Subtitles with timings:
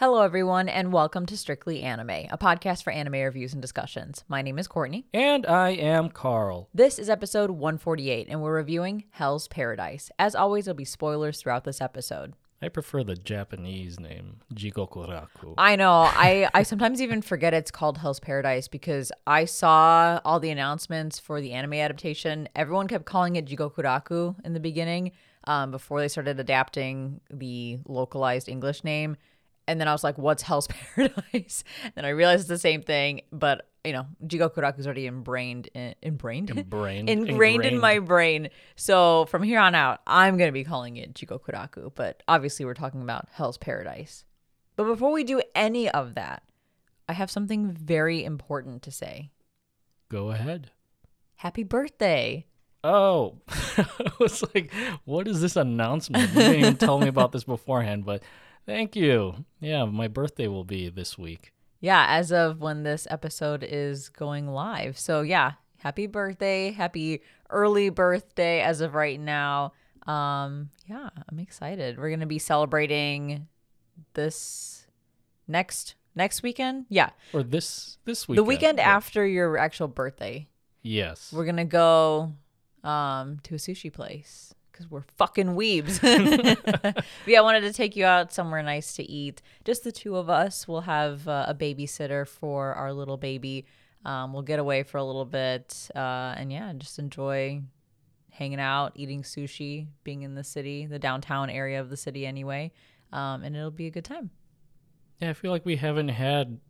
[0.00, 4.24] Hello, everyone, and welcome to Strictly Anime, a podcast for anime reviews and discussions.
[4.28, 5.04] My name is Courtney.
[5.12, 6.70] And I am Carl.
[6.72, 10.10] This is episode 148, and we're reviewing Hell's Paradise.
[10.18, 12.32] As always, there'll be spoilers throughout this episode.
[12.62, 15.52] I prefer the Japanese name, Jigokuraku.
[15.58, 15.92] I know.
[15.92, 21.18] I, I sometimes even forget it's called Hell's Paradise because I saw all the announcements
[21.18, 22.48] for the anime adaptation.
[22.56, 25.12] Everyone kept calling it Jigokuraku in the beginning
[25.44, 29.18] um, before they started adapting the localized English name.
[29.70, 30.66] And then I was like, what's Hell's
[30.96, 31.62] Paradise?
[31.94, 35.94] And I realized it's the same thing, but you know, Jigokuraku is already ingrained, in,
[36.02, 37.08] ingrained, Ingrained.
[37.08, 38.48] ingrained in my brain.
[38.74, 42.74] So from here on out, I'm going to be calling it Jigokuraku, but obviously we're
[42.74, 44.24] talking about Hell's Paradise.
[44.74, 46.42] But before we do any of that,
[47.08, 49.30] I have something very important to say.
[50.08, 50.72] Go ahead.
[51.36, 52.44] Happy birthday.
[52.82, 53.86] Oh, I
[54.18, 54.72] was like,
[55.04, 56.30] what is this announcement?
[56.30, 58.22] You didn't even tell me about this beforehand, but
[58.70, 59.44] thank you.
[59.60, 61.52] Yeah, my birthday will be this week.
[61.80, 64.98] Yeah, as of when this episode is going live.
[64.98, 66.70] So, yeah, happy birthday.
[66.70, 69.72] Happy early birthday as of right now.
[70.06, 71.98] Um, yeah, I'm excited.
[71.98, 73.48] We're going to be celebrating
[74.14, 74.86] this
[75.48, 76.86] next next weekend.
[76.88, 77.10] Yeah.
[77.32, 78.36] Or this this week.
[78.36, 80.48] The weekend after your actual birthday.
[80.82, 81.32] Yes.
[81.32, 82.32] We're going to go
[82.82, 86.00] um to a sushi place because we're fucking weebs.
[86.82, 89.42] but yeah, I wanted to take you out somewhere nice to eat.
[89.64, 90.66] Just the two of us.
[90.66, 93.66] We'll have uh, a babysitter for our little baby.
[94.04, 97.60] Um, we'll get away for a little bit, uh, and yeah, just enjoy
[98.30, 102.72] hanging out, eating sushi, being in the city, the downtown area of the city anyway,
[103.12, 104.30] um, and it'll be a good time.
[105.20, 106.60] Yeah, I feel like we haven't had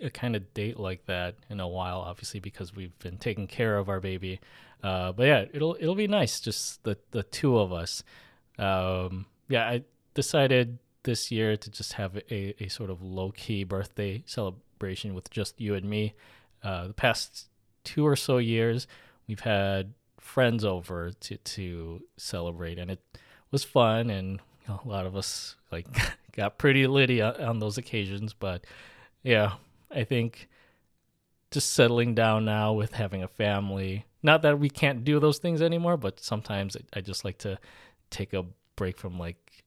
[0.00, 3.76] a, kind of date like that in a while, obviously because we've been taking care
[3.76, 4.40] of our baby.
[4.82, 8.02] Uh, but yeah, it'll it'll be nice, just the the two of us.
[8.58, 9.84] Um, yeah, I
[10.14, 15.30] decided this year to just have a, a sort of low key birthday celebration with
[15.30, 16.14] just you and me.
[16.62, 17.48] Uh, the past
[17.84, 18.86] two or so years,
[19.26, 23.00] we've had friends over to to celebrate, and it
[23.50, 25.86] was fun, and a lot of us like
[26.36, 28.34] got pretty litty on, on those occasions.
[28.34, 28.64] But
[29.22, 29.54] yeah,
[29.90, 30.48] I think
[31.50, 34.04] just settling down now with having a family.
[34.22, 37.58] Not that we can't do those things anymore, but sometimes I, just like to
[38.10, 38.44] take a
[38.76, 39.64] break from like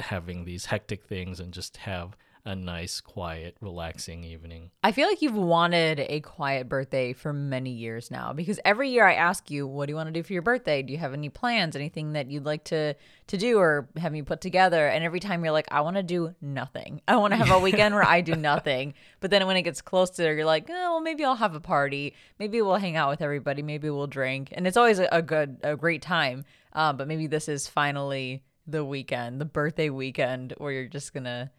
[0.00, 2.16] having these hectic things and just have
[2.46, 4.70] a nice, quiet, relaxing evening.
[4.84, 9.04] I feel like you've wanted a quiet birthday for many years now because every year
[9.04, 10.80] I ask you, what do you want to do for your birthday?
[10.82, 12.94] Do you have any plans, anything that you'd like to
[13.26, 14.86] to do or have me put together?
[14.86, 17.02] And every time you're like, I want to do nothing.
[17.08, 18.94] I want to have a weekend where I do nothing.
[19.18, 21.56] But then when it gets close to it, you're like, oh, well, maybe I'll have
[21.56, 22.14] a party.
[22.38, 23.62] Maybe we'll hang out with everybody.
[23.62, 24.50] Maybe we'll drink.
[24.52, 26.44] And it's always a, a good, a great time.
[26.72, 31.24] Uh, but maybe this is finally the weekend, the birthday weekend where you're just going
[31.24, 31.50] to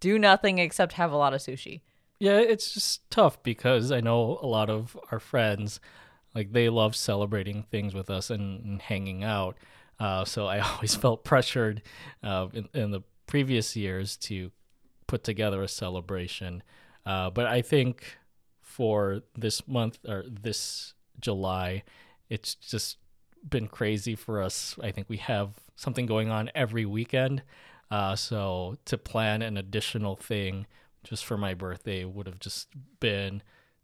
[0.00, 1.82] do nothing except have a lot of sushi.
[2.18, 5.80] Yeah, it's just tough because I know a lot of our friends,
[6.34, 9.56] like they love celebrating things with us and, and hanging out.
[10.00, 11.82] Uh, so I always felt pressured
[12.22, 14.50] uh, in, in, the previous years to
[15.06, 16.62] put together a celebration.
[17.06, 18.18] Uh, but I think
[18.60, 21.84] for this month or this July,
[22.28, 22.98] it's just
[23.48, 24.76] been crazy for us.
[24.82, 27.42] I think we have something going on every weekend.
[27.90, 30.66] Uh, so to plan an additional thing
[31.04, 32.68] just for my birthday would have just
[33.00, 33.42] been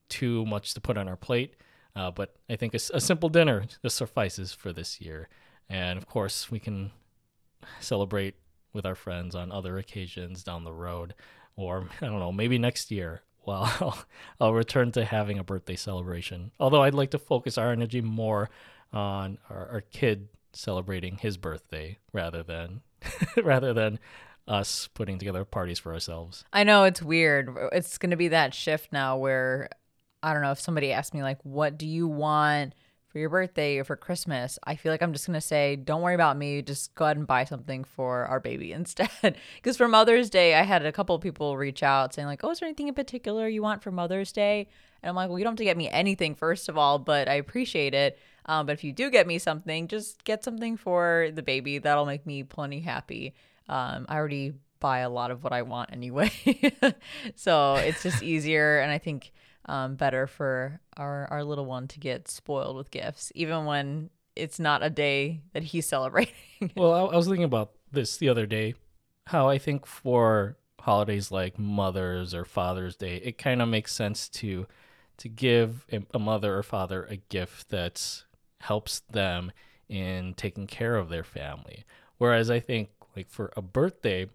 [0.09, 1.55] too much to put on our plate.
[1.97, 5.29] Uh, but I think a, a, simple dinner just suffices for this year.
[5.69, 6.91] And of course, we can
[7.81, 8.35] celebrate
[8.73, 11.15] with our friends on other occasions down the road,
[11.57, 13.23] or I don't know, maybe next year.
[13.47, 13.99] Well, I'll,
[14.41, 16.51] I'll return to having a birthday celebration.
[16.59, 18.49] Although I'd like to focus our energy more
[18.91, 22.81] on our, our kid celebrating his birthday rather than
[23.43, 23.99] rather than
[24.47, 26.45] us putting together parties for ourselves.
[26.53, 27.57] I know it's weird.
[27.73, 29.71] It's going to be that shift now where
[30.23, 32.75] I don't know if somebody asked me like what do you want
[33.09, 34.59] for your birthday or for Christmas?
[34.65, 37.17] I feel like I'm just going to say don't worry about me, just go ahead
[37.17, 39.37] and buy something for our baby instead.
[39.63, 42.51] Cuz for Mother's Day, I had a couple of people reach out saying like, "Oh,
[42.51, 44.69] is there anything in particular you want for Mother's Day?"
[45.03, 47.29] And I'm like, "Well, you don't have to get me anything first of all, but
[47.29, 51.31] I appreciate it." Um, but if you do get me something, just get something for
[51.33, 51.79] the baby.
[51.79, 53.35] That'll make me plenty happy.
[53.69, 56.31] Um, I already buy a lot of what I want anyway.
[57.37, 59.33] so it's just easier and I think
[59.67, 64.59] um, better for our, our little one to get spoiled with gifts, even when it's
[64.59, 66.35] not a day that he's celebrating.
[66.77, 68.75] well, I, I was thinking about this the other day,
[69.29, 74.29] how I think for holidays like Mother's or Father's Day, it kind of makes sense
[74.29, 74.67] to
[75.17, 78.25] to give a mother or father a gift that's
[78.65, 79.53] helps them
[79.89, 81.85] in taking care of their family.
[82.19, 84.29] Whereas I think like for a birthday,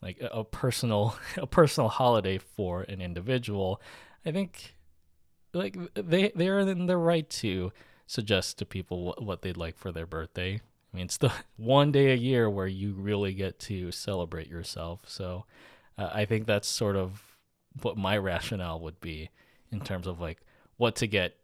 [0.00, 3.80] like a, personal a personal holiday for an individual,
[4.24, 4.76] I think
[5.52, 7.72] like they they are in the right to
[8.06, 10.54] suggest to people what, what they'd like for their birthday.
[10.54, 15.02] I mean, it's the one day a year where you really get to celebrate yourself.
[15.06, 15.46] So
[15.98, 17.22] uh, I think that's sort of
[17.82, 19.30] what my rationale would be
[19.72, 20.40] in terms of like
[20.76, 21.36] what to get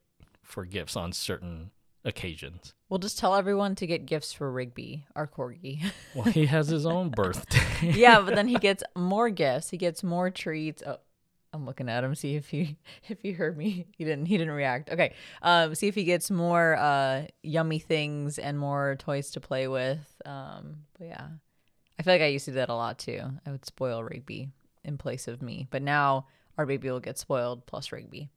[0.42, 1.70] for gifts on certain
[2.05, 2.75] occasions.
[2.88, 5.82] We'll just tell everyone to get gifts for Rigby, our corgi.
[6.14, 7.61] Well, he has his own birthday.
[7.94, 9.70] yeah, but then he gets more gifts.
[9.70, 10.82] He gets more treats.
[10.85, 10.99] Oh,
[11.52, 12.76] I'm looking at him see if he
[13.08, 13.87] if he heard me.
[13.97, 14.91] He didn't he didn't react.
[14.91, 15.14] Okay.
[15.43, 20.20] Um see if he gets more uh yummy things and more toys to play with.
[20.25, 21.29] Um but yeah.
[21.99, 23.20] I feel like I used to do that a lot too.
[23.47, 24.49] I would spoil Rigby
[24.85, 25.67] in place of me.
[25.70, 26.26] But now
[26.56, 28.31] our baby will get spoiled plus Rigby.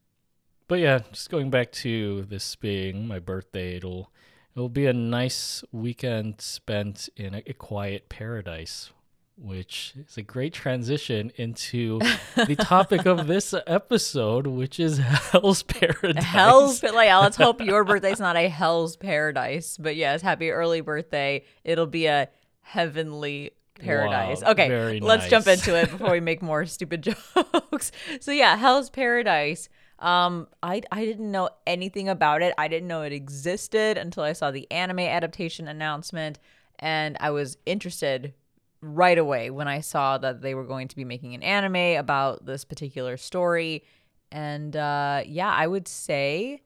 [0.67, 4.11] But yeah, just going back to this being my birthday, it'll
[4.55, 8.91] it'll be a nice weekend spent in a, a quiet paradise
[9.37, 11.99] which is a great transition into
[12.35, 16.23] the topic of this episode, which is Hell's Paradise.
[16.23, 21.43] Hell's like let's hope your birthday's not a Hell's Paradise, but yes, happy early birthday.
[21.63, 22.29] It'll be a
[22.61, 24.41] heavenly paradise.
[24.41, 25.31] Wow, okay, very let's nice.
[25.31, 27.01] jump into it before we make more stupid
[27.35, 27.91] jokes.
[28.21, 29.67] So yeah, Hell's Paradise.
[30.03, 32.53] Um, I I didn't know anything about it.
[32.57, 36.39] I didn't know it existed until I saw the anime adaptation announcement,
[36.77, 38.33] and I was interested
[38.81, 42.45] right away when I saw that they were going to be making an anime about
[42.45, 43.85] this particular story.
[44.29, 46.63] And uh, yeah, I would say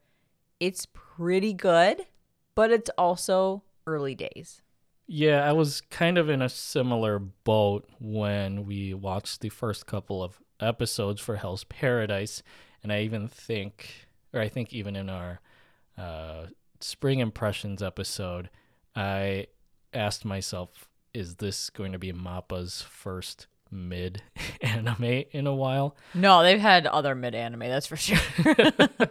[0.60, 2.01] it's pretty good,
[2.56, 4.63] but it's also early days.
[5.06, 10.24] Yeah, I was kind of in a similar boat when we watched the first couple
[10.24, 12.42] of episodes for Hell's Paradise,
[12.83, 15.39] and I even think, or I think even in our
[15.97, 16.47] uh,
[16.79, 18.50] spring impressions episode,
[18.95, 19.47] I
[19.94, 24.21] asked myself, is this going to be Mappa's first mid
[24.62, 25.95] anime in a while?
[26.13, 28.19] No, they've had other mid anime, that's for sure.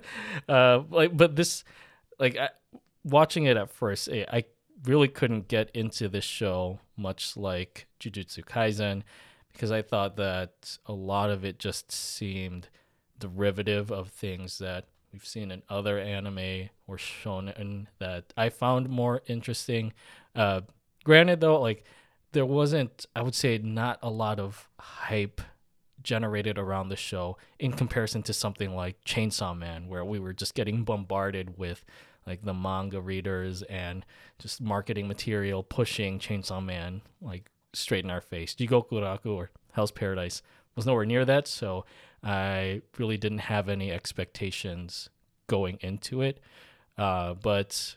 [0.49, 1.65] uh, like, but this,
[2.19, 2.51] like, I,
[3.05, 4.45] watching it at first, I, I
[4.85, 9.03] really couldn't get into this show much like Jujutsu Kaisen
[9.53, 12.69] because I thought that a lot of it just seemed
[13.19, 19.23] derivative of things that we've seen in other anime or shonen that I found more
[19.27, 19.93] interesting.
[20.35, 20.63] Uh,
[21.05, 21.85] granted, though, like
[22.33, 25.41] there wasn't, I would say, not a lot of hype
[26.03, 30.55] generated around the show in comparison to something like Chainsaw Man, where we were just
[30.55, 31.85] getting bombarded with
[32.27, 34.05] like the manga readers and
[34.39, 38.55] just marketing material pushing Chainsaw Man like straight in our face.
[38.55, 40.43] Jigokuraku or Hell's Paradise
[40.75, 41.85] was nowhere near that, so
[42.23, 45.09] I really didn't have any expectations
[45.47, 46.41] going into it.
[46.99, 47.97] Uh, but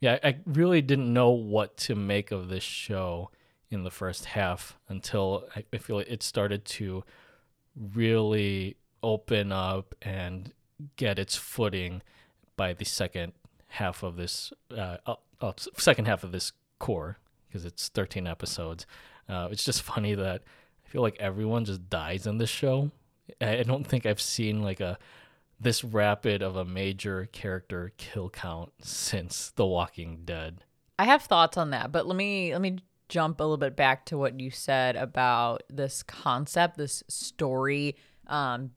[0.00, 3.30] yeah, I really didn't know what to make of this show
[3.70, 7.04] in the first half until I, feel it started to
[7.76, 10.52] really open up and
[10.96, 12.02] get its footing
[12.56, 13.32] by the second
[13.68, 14.96] half of this uh,
[15.40, 18.86] uh, second half of this core because it's 13 episodes.
[19.28, 20.42] Uh, it's just funny that
[20.84, 22.90] I feel like everyone just dies in this show.
[23.40, 24.98] I don't think I've seen like a
[25.60, 30.62] this rapid of a major character kill count since The Walking Dead.
[30.98, 34.06] I have thoughts on that, but let me let me jump a little bit back
[34.06, 38.70] to what you said about this concept, this story um,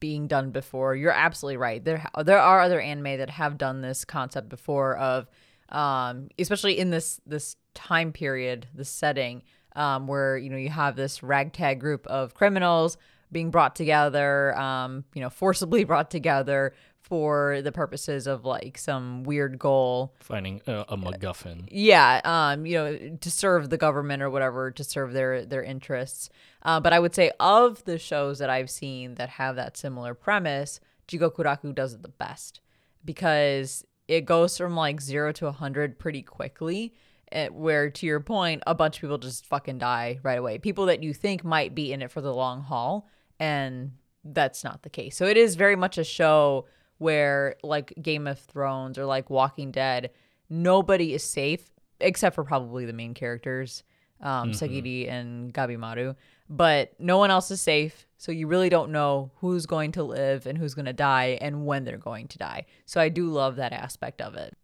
[0.00, 0.94] being done before.
[0.94, 1.84] You're absolutely right.
[1.84, 5.28] There there are other anime that have done this concept before of
[5.70, 9.42] um, especially in this this time period, this setting
[9.76, 12.96] um, where you know you have this ragtag group of criminals
[13.30, 19.22] being brought together, um, you know, forcibly brought together for the purposes of like some
[19.24, 20.14] weird goal.
[20.20, 21.66] Finding a, a MacGuffin.
[21.70, 26.28] Yeah, um, you know, to serve the government or whatever, to serve their their interests.
[26.62, 30.12] Uh, but I would say of the shows that I've seen that have that similar
[30.14, 32.60] premise, Jigokuraku does it the best
[33.04, 36.94] because it goes from like zero to a hundred pretty quickly.
[37.32, 40.58] eh, Where to your point, a bunch of people just fucking die right away.
[40.58, 43.92] People that you think might be in it for the long haul, and
[44.24, 45.16] that's not the case.
[45.16, 46.66] So it is very much a show
[46.98, 50.10] where, like Game of Thrones or like Walking Dead,
[50.50, 53.82] nobody is safe except for probably the main characters,
[54.20, 56.16] um, Sagiri and Gabimaru.
[56.48, 58.06] But no one else is safe.
[58.16, 61.66] So you really don't know who's going to live and who's going to die and
[61.66, 62.66] when they're going to die.
[62.86, 64.56] So I do love that aspect of it.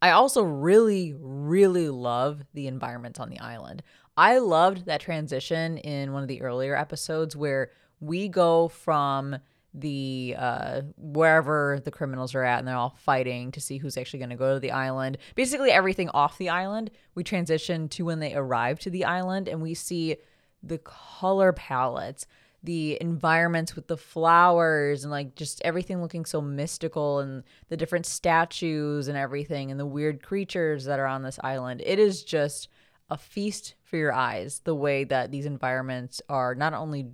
[0.00, 3.82] I also really, really love the environments on the island.
[4.16, 7.70] I loved that transition in one of the earlier episodes where
[8.02, 9.38] we go from
[9.74, 14.18] the uh wherever the criminals are at and they're all fighting to see who's actually
[14.18, 18.18] going to go to the island basically everything off the island we transition to when
[18.18, 20.18] they arrive to the island and we see
[20.62, 22.26] the color palettes,
[22.62, 28.06] the environments with the flowers and like just everything looking so mystical and the different
[28.06, 31.82] statues and everything and the weird creatures that are on this island.
[31.84, 32.68] It is just
[33.12, 37.08] a feast for your eyes the way that these environments are not only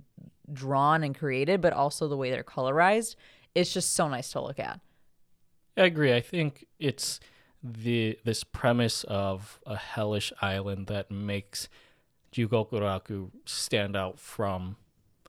[0.51, 3.15] drawn and created but also the way they're colorized.
[3.53, 4.79] It's just so nice to look at.
[5.75, 6.13] I agree.
[6.13, 7.19] I think it's
[7.61, 11.67] the this premise of a hellish island that makes
[12.33, 14.77] Jigokuraku stand out from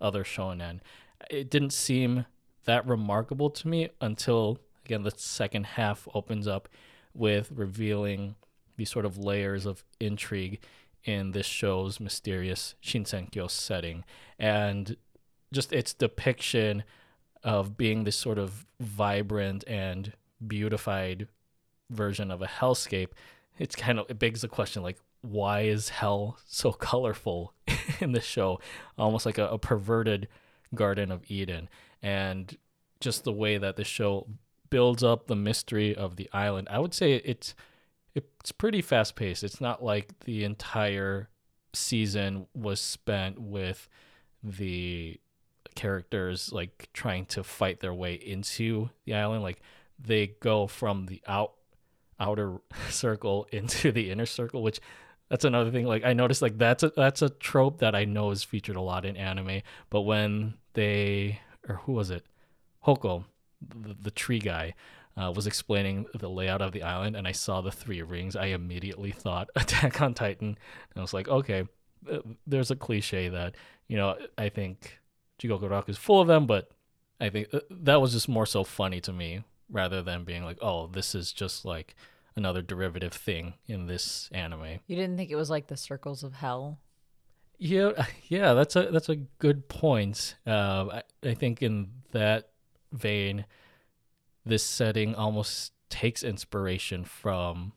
[0.00, 0.80] other shonen.
[1.28, 2.26] It didn't seem
[2.64, 6.68] that remarkable to me until again the second half opens up
[7.12, 8.36] with revealing
[8.80, 10.58] these sort of layers of intrigue
[11.04, 14.04] in this show's mysterious Shinsenkyo setting.
[14.38, 14.96] And
[15.52, 16.82] just its depiction
[17.44, 20.12] of being this sort of vibrant and
[20.46, 21.28] beautified
[21.90, 23.10] version of a hellscape
[23.58, 27.52] it's kind of it begs the question like why is hell so colorful
[28.00, 28.58] in the show?
[28.98, 30.28] Almost like a, a, perverted
[30.74, 31.68] garden of eden.
[32.02, 32.56] And
[33.00, 34.26] just the way that the show
[34.70, 37.54] builds up the mystery of the island i would say it's
[38.14, 41.28] it's pretty fast paced it's not like the entire
[41.72, 43.88] season was spent with
[44.42, 45.20] the
[45.74, 49.60] characters like trying to fight their way into the island like
[49.98, 51.52] they go from the out
[52.20, 52.58] outer
[52.90, 54.80] circle into the inner circle, which
[55.28, 55.86] that's another thing.
[55.86, 58.80] Like I noticed, like that's a that's a trope that I know is featured a
[58.80, 59.62] lot in anime.
[59.88, 62.24] But when they or who was it,
[62.86, 63.24] Hoko,
[63.60, 64.74] the, the tree guy,
[65.16, 68.46] uh, was explaining the layout of the island, and I saw the three rings, I
[68.46, 70.48] immediately thought Attack on Titan.
[70.48, 71.66] And I was like, okay,
[72.10, 73.56] uh, there's a cliche that
[73.88, 75.00] you know I think
[75.40, 76.70] Jigokuraku is full of them, but
[77.20, 80.58] I think uh, that was just more so funny to me rather than being like,
[80.62, 81.94] oh, this is just like
[82.36, 84.80] another derivative thing in this anime.
[84.86, 86.78] You didn't think it was like the circles of hell?
[87.58, 90.36] Yeah, yeah, that's a that's a good point.
[90.46, 92.50] Uh, I, I think in that
[92.92, 93.44] vein,
[94.50, 97.72] this setting almost takes inspiration from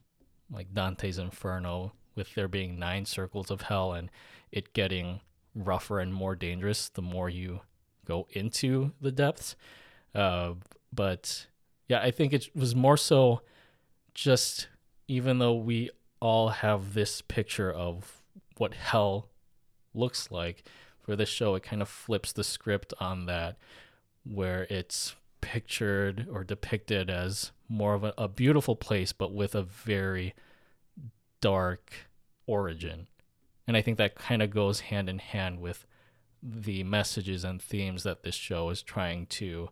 [0.52, 4.10] like Dante's Inferno, with there being nine circles of hell and
[4.52, 5.22] it getting
[5.56, 7.62] rougher and more dangerous the more you
[8.06, 9.56] go into the depths.
[10.14, 10.54] Uh,
[10.92, 11.48] but
[11.88, 13.42] yeah, I think it was more so
[14.14, 14.68] just
[15.08, 15.90] even though we
[16.20, 18.22] all have this picture of
[18.58, 19.30] what hell
[19.94, 20.64] looks like
[21.02, 23.58] for this show, it kind of flips the script on that,
[24.24, 29.62] where it's pictured or depicted as more of a, a beautiful place, but with a
[29.62, 30.34] very
[31.42, 31.92] dark
[32.48, 33.08] origin.
[33.68, 35.86] And I think that kind of goes hand in hand with
[36.42, 39.68] the messages and themes that this show is trying to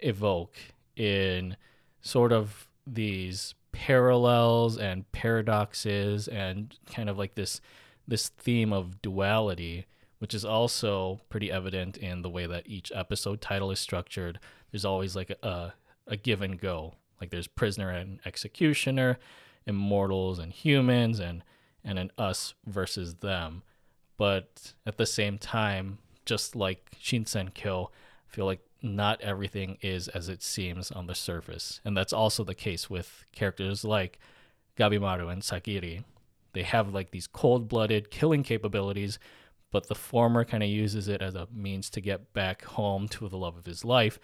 [0.00, 0.56] evoke
[0.96, 1.56] in
[2.00, 7.60] sort of these parallels and paradoxes and kind of like this
[8.08, 9.86] this theme of duality
[10.18, 14.84] which is also pretty evident in the way that each episode title is structured there's
[14.84, 15.72] always like a,
[16.06, 19.18] a, give and go like there's prisoner and executioner
[19.66, 21.42] immortals and humans and
[21.84, 23.62] and an us versus them
[24.16, 30.28] but at the same time just like Shinsenkyo, i feel like not everything is as
[30.28, 31.80] it seems on the surface.
[31.84, 34.18] And that's also the case with characters like
[34.78, 36.04] Gabimaru and Sagiri.
[36.52, 39.18] They have like these cold blooded killing capabilities,
[39.70, 43.28] but the former kind of uses it as a means to get back home to
[43.28, 44.18] the love of his life,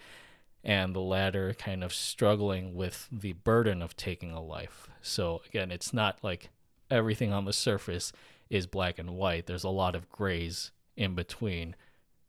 [0.67, 4.89] and the latter kind of struggling with the burden of taking a life.
[5.01, 6.49] So again, it's not like
[6.91, 8.11] everything on the surface
[8.49, 11.73] is black and white, there's a lot of grays in between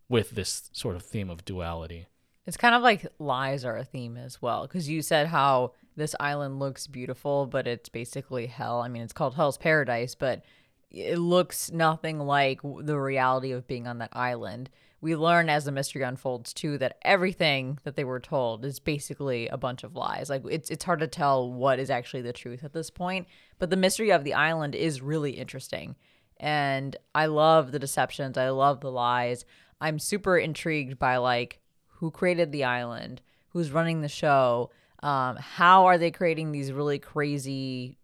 [0.09, 2.07] with this sort of theme of duality.
[2.47, 6.15] It's kind of like lies are a theme as well, because you said how this
[6.21, 8.81] island looks beautiful, but it's basically hell.
[8.81, 10.43] I mean, it's called Hell's Paradise, but
[10.91, 14.71] it looks nothing like the reality of being on that island.
[15.01, 19.47] We learn as the mystery unfolds too that everything that they were told is basically
[19.49, 20.29] a bunch of lies.
[20.29, 23.29] Like it's it's hard to tell what is actually the truth at this point,
[23.59, 25.95] but the mystery of the island is really interesting.
[26.39, 29.45] And I love the deceptions, I love the lies.
[29.81, 34.71] I'm super intrigued by like who created the island, who's running the show,
[35.03, 37.99] um, how are they creating these really crazy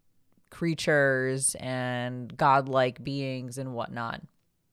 [0.49, 4.21] creatures and godlike beings and whatnot.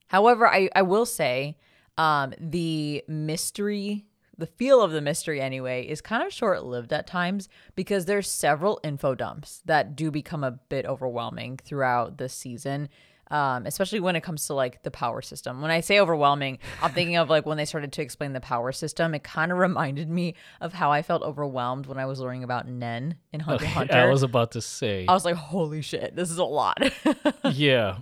[0.07, 1.57] However, I, I will say
[1.99, 4.07] um, the mystery,
[4.37, 8.31] the feel of the mystery anyway, is kind of short lived at times because there's
[8.31, 12.89] several info dumps that do become a bit overwhelming throughout the season
[13.33, 15.63] um, especially when it comes to like the power system.
[15.63, 18.73] When I say overwhelming, I'm thinking of like when they started to explain the power
[18.73, 19.15] system.
[19.15, 22.69] It kind of reminded me of how I felt overwhelmed when I was learning about
[22.69, 23.95] Nen in Hunter okay, Hunter.
[23.95, 25.07] I was about to say.
[25.09, 26.79] I was like, holy shit, this is a lot.
[27.53, 27.99] yeah,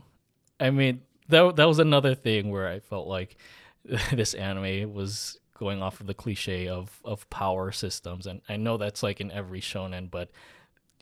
[0.59, 3.37] I mean that that was another thing where I felt like
[4.13, 8.77] this anime was going off of the cliche of of power systems, and I know
[8.77, 10.31] that's like in every shonen, but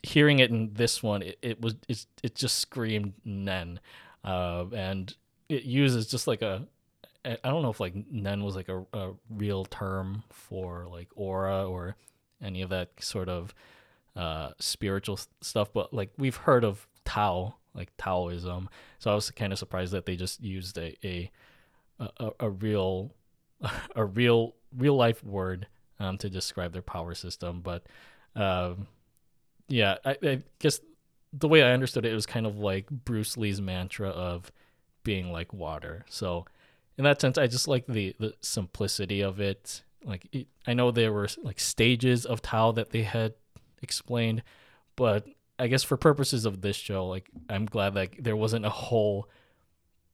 [0.03, 3.79] hearing it in this one, it, it was it, it just screamed nen,
[4.23, 5.15] uh, and
[5.47, 6.67] it uses just like a
[7.25, 11.67] I don't know if like nen was like a, a real term for like aura
[11.67, 11.95] or
[12.41, 13.53] any of that sort of
[14.15, 18.69] uh, spiritual stuff, but like we've heard of Tao, like Taoism.
[18.99, 21.29] So I was kind of surprised that they just used a a
[21.99, 23.13] a, a real
[23.95, 25.67] a real real life word
[25.99, 27.61] um, to describe their power system.
[27.61, 27.83] But
[28.35, 28.87] um,
[29.67, 30.79] yeah, I, I guess
[31.33, 34.51] the way I understood it, it was kind of like Bruce Lee's mantra of
[35.03, 36.05] being like water.
[36.09, 36.45] So
[36.97, 39.83] in that sense, I just like the the simplicity of it.
[40.03, 43.33] Like it, I know there were like stages of Tao that they had
[43.81, 44.43] explained,
[44.95, 45.27] but
[45.57, 49.27] I guess for purposes of this show, like I'm glad that there wasn't a whole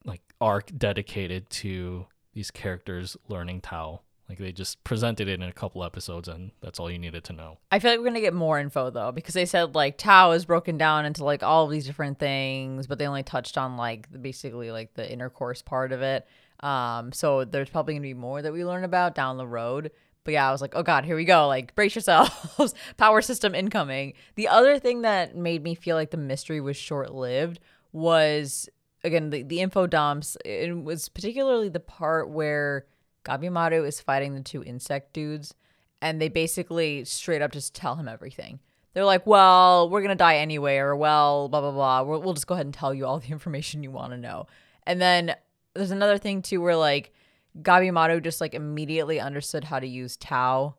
[0.05, 4.01] like arc dedicated to these characters learning Tao.
[4.29, 7.33] Like they just presented it in a couple episodes, and that's all you needed to
[7.33, 7.59] know.
[7.71, 10.45] I feel like we're gonna get more info though, because they said like Tao is
[10.45, 14.07] broken down into like all of these different things, but they only touched on like
[14.21, 16.27] basically like the intercourse part of it.
[16.61, 19.91] Um, so there's probably gonna be more that we learn about down the road.
[20.23, 21.47] But yeah, I was like, oh god, here we go.
[21.47, 24.13] Like brace yourselves, power system incoming.
[24.33, 27.59] The other thing that made me feel like the mystery was short lived
[27.91, 28.67] was
[29.05, 30.35] again the, the info dumps.
[30.43, 32.85] It was particularly the part where
[33.23, 35.53] Gabimaru is fighting the two insect dudes,
[36.01, 38.59] and they basically straight up just tell him everything.
[38.93, 42.01] They're like, well, we're gonna die anyway, or well, blah blah blah.
[42.03, 44.47] We'll, we'll just go ahead and tell you all the information you want to know.
[44.87, 45.35] And then
[45.73, 47.13] there's another thing too where like
[47.61, 50.75] Gabimaru just like immediately understood how to use Tao.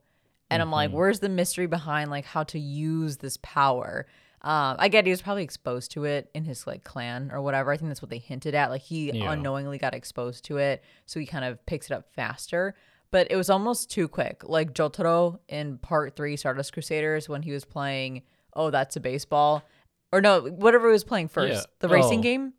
[0.48, 0.98] And I'm like, mm-hmm.
[0.98, 4.06] where's the mystery behind like how to use this power?
[4.46, 7.72] Um, I get he was probably exposed to it in his like clan or whatever.
[7.72, 8.70] I think that's what they hinted at.
[8.70, 9.32] Like he Yeah.
[9.32, 12.74] unknowingly got exposed to it, so he kind of picks it up faster.
[13.10, 14.42] But it was almost too quick.
[14.44, 18.22] Like Jotaro in part three, Stardust Crusaders, when he was playing,
[18.54, 19.64] oh, that's a baseball,
[20.12, 21.62] or no, whatever he was playing first, Yeah.
[21.80, 22.22] the racing Oh.
[22.22, 22.52] game.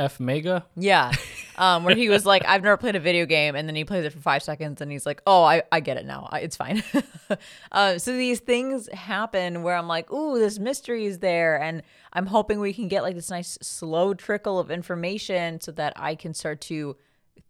[0.00, 1.12] F Mega, Yeah.
[1.58, 3.54] Um, where he was like, I've never played a video game.
[3.54, 5.98] And then he plays it for five seconds and he's like, oh, I, I get
[5.98, 6.26] it now.
[6.32, 6.82] I, it's fine.
[7.72, 11.60] uh, so these things happen where I'm like, ooh, this mystery is there.
[11.60, 11.82] And
[12.14, 16.14] I'm hoping we can get like this nice slow trickle of information so that I
[16.14, 16.96] can start to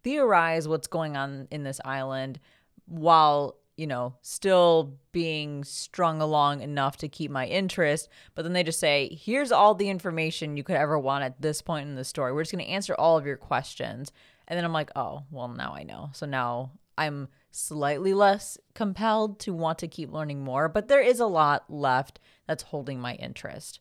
[0.02, 2.40] theorize what's going on in this island
[2.86, 8.62] while you know still being strung along enough to keep my interest but then they
[8.62, 12.04] just say here's all the information you could ever want at this point in the
[12.04, 12.30] story.
[12.30, 14.12] We're just going to answer all of your questions.
[14.46, 16.10] And then i'm like oh well now i know.
[16.12, 21.18] So now i'm slightly less compelled to want to keep learning more but there is
[21.18, 23.80] a lot left that's holding my interest.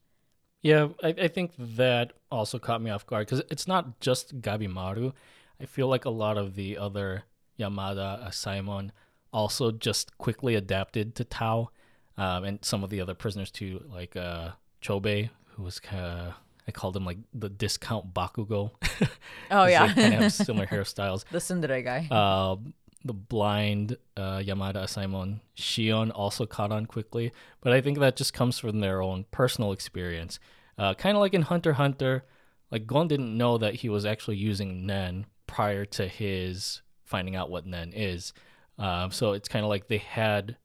[0.62, 5.12] Yeah, I, I think that also caught me off guard because it's not just Gabimaru.
[5.60, 7.24] I feel like a lot of the other
[7.60, 8.92] Yamada, uh, Simon,
[9.32, 11.70] also just quickly adapted to Tao,
[12.18, 14.50] um, and some of the other prisoners too, like uh,
[14.82, 16.34] Chobei, who was kind of
[16.68, 18.72] I called him like the discount Bakugo.
[19.52, 21.26] oh They yeah kind of have similar hairstyles.
[21.32, 22.58] the tsundere guy Uh,
[23.06, 28.34] the blind uh, Yamada Simon Shion also caught on quickly, but I think that just
[28.34, 30.38] comes from their own personal experience.
[30.78, 32.26] Uh, kind of like in Hunter Hunter,
[32.72, 37.50] like Gon didn't know that he was actually using Nen prior to his finding out
[37.50, 38.34] what Nen is.
[38.80, 40.56] Uh, so it's kind of like they had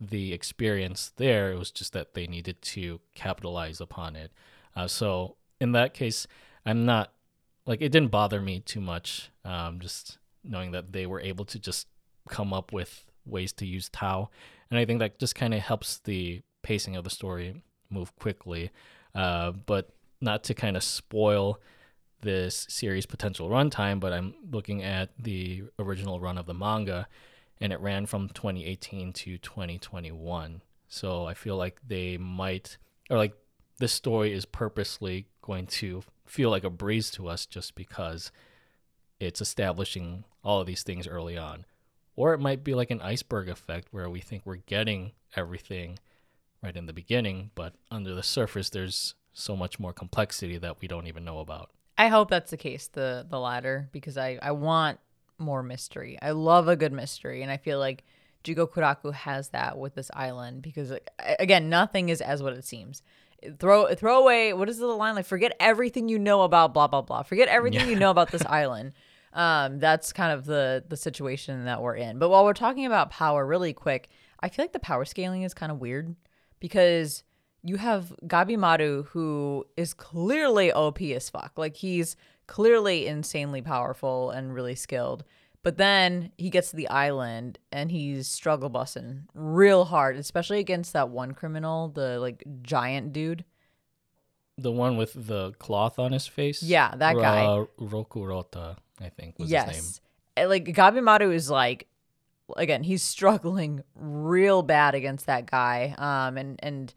[0.00, 1.52] the experience there.
[1.52, 4.30] It was just that they needed to capitalize upon it.
[4.76, 6.26] Uh, so in that case,
[6.66, 7.12] I'm not
[7.66, 9.30] like it didn't bother me too much.
[9.44, 11.86] Um, just knowing that they were able to just
[12.28, 14.30] come up with ways to use Tao,
[14.70, 18.70] and I think that just kind of helps the pacing of the story move quickly.
[19.14, 21.60] Uh, but not to kind of spoil
[22.22, 27.08] this series' potential runtime, but I'm looking at the original run of the manga,
[27.60, 30.62] and it ran from 2018 to 2021.
[30.88, 32.76] So I feel like they might,
[33.08, 33.34] or like
[33.78, 38.30] this story is purposely going to feel like a breeze to us just because
[39.20, 41.64] it's establishing all of these things early on.
[42.14, 45.98] Or it might be like an iceberg effect where we think we're getting everything
[46.62, 50.88] right in the beginning, but under the surface, there's so much more complexity that we
[50.88, 51.70] don't even know about.
[51.96, 54.98] I hope that's the case, the the latter, because I I want
[55.42, 56.18] more mystery.
[56.22, 58.04] I love a good mystery, and I feel like
[58.44, 63.02] Jigokuraku has that with this island because like, again, nothing is as what it seems.
[63.58, 65.26] Throw throw away what is the line like?
[65.26, 67.22] Forget everything you know about blah blah blah.
[67.22, 68.92] Forget everything you know about this island.
[69.32, 72.18] Um, that's kind of the the situation that we're in.
[72.18, 75.54] But while we're talking about power, really quick, I feel like the power scaling is
[75.54, 76.14] kind of weird
[76.60, 77.24] because
[77.64, 81.52] you have Gabimaru who is clearly OP as fuck.
[81.56, 82.16] Like he's
[82.52, 85.24] clearly insanely powerful and really skilled.
[85.62, 90.92] But then he gets to the island and he's struggle bussing real hard, especially against
[90.92, 93.46] that one criminal, the like giant dude.
[94.58, 96.62] The one with the cloth on his face.
[96.62, 97.46] Yeah, that guy.
[97.46, 99.66] Ra- Rokurota, I think was his name.
[99.68, 100.00] yes.
[100.36, 101.88] Like Gabimaru is like
[102.54, 105.94] again, he's struggling real bad against that guy.
[105.96, 106.92] Um and and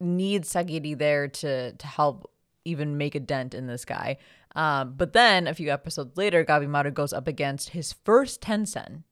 [0.00, 2.30] needs Sagiri there to to help
[2.64, 4.16] even make a dent in this guy.
[4.58, 9.04] Um, but then a few episodes later, Gabimaru goes up against his first Tensen,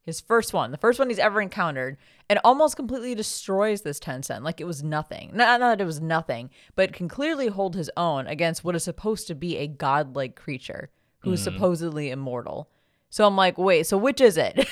[0.00, 1.98] his first one, the first one he's ever encountered,
[2.30, 5.32] and almost completely destroys this Tensen like it was nothing.
[5.34, 8.84] Not, not that it was nothing, but can clearly hold his own against what is
[8.84, 12.70] supposed to be a godlike creature who's supposedly immortal.
[13.10, 14.66] So I'm like, wait, so which is it?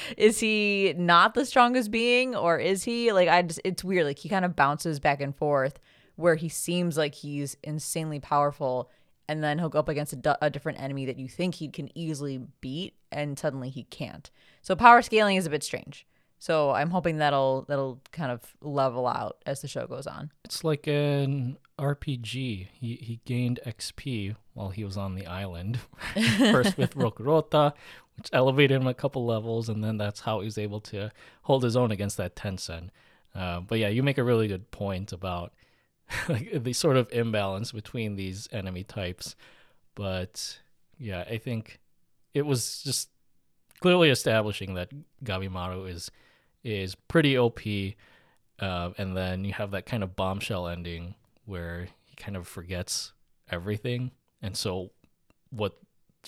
[0.18, 4.18] is he not the strongest being or is he like I just it's weird like
[4.18, 5.78] he kind of bounces back and forth
[6.16, 8.90] where he seems like he's insanely powerful
[9.32, 11.68] and then he'll go up against a, du- a different enemy that you think he
[11.68, 14.30] can easily beat and suddenly he can't.
[14.60, 16.06] So power scaling is a bit strange.
[16.38, 20.32] So I'm hoping that'll that'll kind of level out as the show goes on.
[20.44, 22.66] It's like an RPG.
[22.72, 25.78] He he gained XP while he was on the island.
[26.38, 27.72] First with Rokurota,
[28.16, 31.10] which elevated him a couple levels, and then that's how he was able to
[31.42, 32.90] hold his own against that Tensen.
[33.34, 35.54] Uh, but yeah, you make a really good point about
[36.28, 39.36] like the sort of imbalance between these enemy types.
[39.94, 40.58] But
[40.98, 41.80] yeah, I think
[42.34, 43.10] it was just
[43.80, 44.90] clearly establishing that
[45.24, 46.10] Gabimaru is
[46.64, 47.60] is pretty OP.
[48.58, 51.14] Uh, and then you have that kind of bombshell ending
[51.46, 53.12] where he kind of forgets
[53.50, 54.12] everything.
[54.40, 54.90] And so,
[55.50, 55.78] what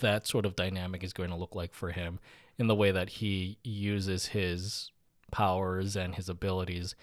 [0.00, 2.18] that sort of dynamic is going to look like for him
[2.58, 4.90] in the way that he uses his
[5.30, 6.94] powers and his abilities,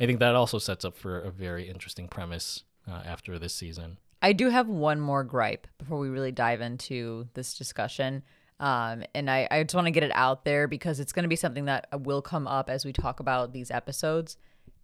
[0.00, 3.98] I think that also sets up for a very interesting premise uh, after this season.
[4.20, 8.22] I do have one more gripe before we really dive into this discussion.
[8.60, 11.28] Um, and I, I just want to get it out there because it's going to
[11.28, 14.36] be something that will come up as we talk about these episodes.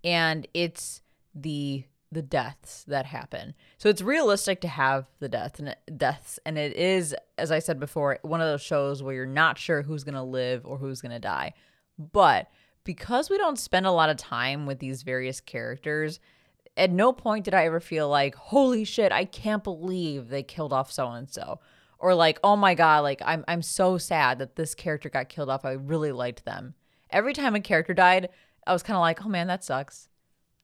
[0.03, 1.01] And it's
[1.35, 3.55] the the deaths that happen.
[3.77, 7.79] So it's realistic to have the death and deaths, and it is, as I said
[7.79, 11.03] before, one of those shows where you're not sure who's going to live or who's
[11.03, 11.53] going to die.
[11.99, 12.49] But
[12.89, 16.21] because we don't spend a lot of time with these various characters,
[16.75, 20.73] at no point did I ever feel like, holy shit, I can't believe they killed
[20.73, 21.61] off so and so.
[21.99, 25.51] Or like, oh my god, like I'm I'm so sad that this character got killed
[25.51, 25.67] off.
[25.67, 26.73] I really liked them.
[27.11, 28.31] Every time a character died,
[28.67, 30.09] I was kind of like, oh man, that sucks.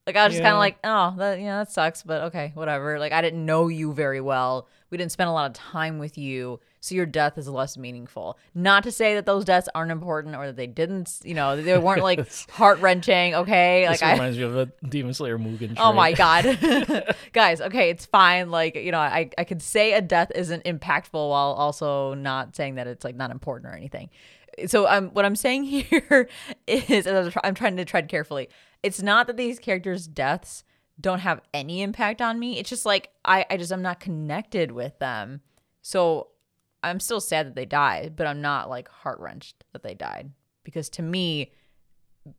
[0.06, 2.98] Like I was just kind of like, oh, that yeah, that sucks, but okay, whatever.
[2.98, 4.66] Like I didn't know you very well.
[4.88, 8.38] We didn't spend a lot of time with you, so your death is less meaningful.
[8.54, 11.78] Not to say that those deaths aren't important or that they didn't, you know, they
[11.78, 13.34] weren't like heart wrenching.
[13.34, 15.76] Okay, like This I, reminds me of a Demon Slayer Mugen.
[15.78, 16.44] Oh my god.
[17.32, 18.50] Guys, okay, it's fine.
[18.50, 22.74] Like, you know, I, I could say a death isn't impactful while also not saying
[22.74, 24.10] that it's like not important or anything.
[24.66, 26.28] So um what I'm saying here
[26.66, 28.50] is I'm trying to tread carefully.
[28.82, 30.64] It's not that these characters' deaths
[31.00, 32.58] don't have any impact on me.
[32.58, 35.40] It's just like I, I just I'm not connected with them.
[35.80, 36.28] So
[36.84, 40.30] I'm still sad that they died, but I'm not like heart wrenched that they died.
[40.64, 41.52] Because to me,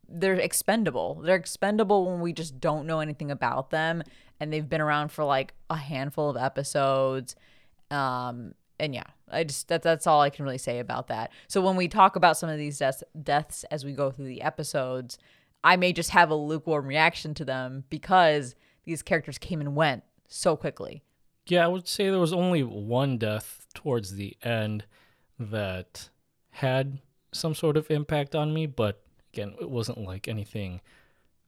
[0.08, 1.22] they're expendable.
[1.24, 4.04] They're expendable when we just don't know anything about them
[4.40, 7.36] and they've been around for like a handful of episodes.
[7.92, 11.32] Um and yeah, I just that that's all I can really say about that.
[11.48, 14.42] So when we talk about some of these deaths, deaths as we go through the
[14.42, 15.18] episodes,
[15.64, 20.04] I may just have a lukewarm reaction to them because these characters came and went
[20.28, 21.04] so quickly.
[21.48, 24.86] Yeah, I would say there was only one death towards the end
[25.40, 26.10] that
[26.52, 27.00] had
[27.32, 30.82] some sort of impact on me, but again, it wasn't like anything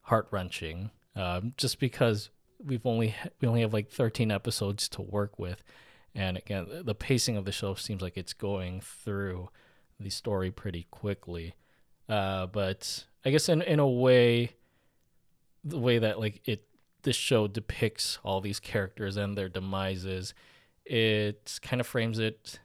[0.02, 0.90] heart wrenching.
[1.16, 2.30] Um, just because
[2.64, 5.64] we've only we only have like 13 episodes to work with,
[6.14, 9.48] and again, the pacing of the show seems like it's going through
[9.98, 11.54] the story pretty quickly.
[12.08, 14.52] Uh, but I guess in in a way,
[15.64, 16.67] the way that like it
[17.02, 20.34] this show depicts all these characters and their demises,
[20.84, 22.58] it kind of frames it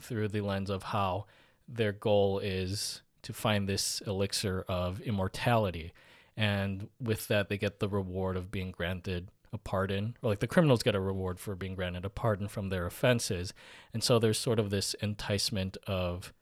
[0.00, 1.26] through the lens of how
[1.68, 5.92] their goal is to find this elixir of immortality.
[6.36, 10.46] And with that, they get the reward of being granted a pardon, or like the
[10.46, 13.52] criminals get a reward for being granted a pardon from their offenses.
[13.92, 16.32] And so there's sort of this enticement of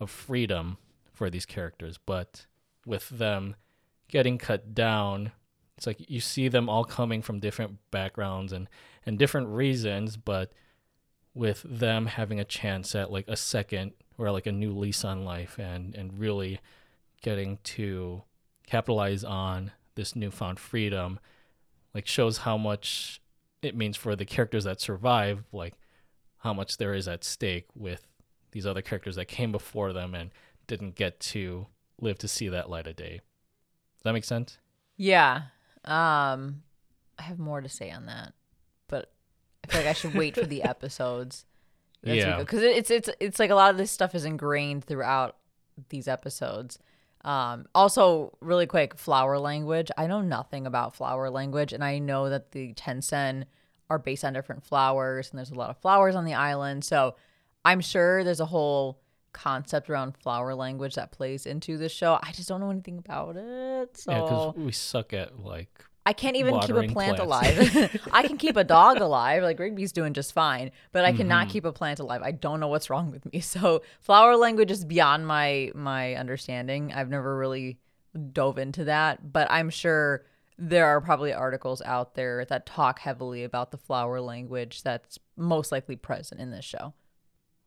[0.00, 0.78] of freedom
[1.12, 1.98] for these characters.
[2.04, 2.46] But
[2.86, 3.56] with them
[4.08, 5.32] getting cut down,
[5.78, 8.68] it's like you see them all coming from different backgrounds and
[9.06, 10.52] and different reasons, but
[11.34, 15.24] with them having a chance at like a second or like a new lease on
[15.24, 16.60] life and and really
[17.22, 18.22] getting to
[18.66, 21.18] capitalize on this newfound freedom
[21.94, 23.20] like shows how much
[23.62, 25.74] it means for the characters that survive like
[26.38, 28.06] how much there is at stake with
[28.50, 30.30] these other characters that came before them and
[30.66, 31.66] didn't get to
[32.00, 33.20] live to see that light of day.
[33.96, 34.58] Does that make sense?
[34.96, 35.42] Yeah.
[35.84, 36.62] Um,
[37.18, 38.32] I have more to say on that,
[38.88, 39.12] but
[39.64, 41.44] I feel like I should wait for the episodes.
[42.02, 42.38] Yeah.
[42.38, 45.36] because it's it's it's like a lot of this stuff is ingrained throughout
[45.88, 46.78] these episodes.
[47.24, 49.90] Um, also, really quick, flower language.
[49.98, 53.44] I know nothing about flower language, and I know that the Tensen
[53.90, 56.84] are based on different flowers, and there's a lot of flowers on the island.
[56.84, 57.16] So
[57.64, 59.00] I'm sure there's a whole
[59.32, 62.18] concept around flower language that plays into the show.
[62.22, 63.96] I just don't know anything about it.
[63.96, 67.20] So Yeah, because we suck at like I can't even keep a plant plants.
[67.20, 68.00] alive.
[68.12, 69.42] I can keep a dog alive.
[69.42, 71.16] Like Rigby's doing just fine, but I Mm-hmm.
[71.18, 72.22] cannot keep a plant alive.
[72.22, 73.40] I don't know what's wrong with me.
[73.54, 76.92] So flower language is beyond my my understanding.
[76.94, 77.78] I've never really
[78.32, 80.24] dove into that, but I'm sure
[80.56, 85.70] there are probably articles out there that talk heavily about the flower language that's most
[85.70, 86.94] likely present in this show.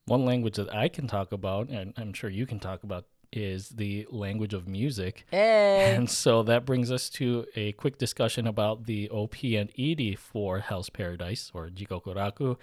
[0.06, 3.70] One language that I can talk about, and I'm sure you can talk about, is
[3.70, 5.26] the language of music.
[5.32, 5.94] Hey.
[5.96, 10.60] And so that brings us to a quick discussion about the OP and ED for
[10.60, 12.58] Hell's Paradise or Jigokuraku.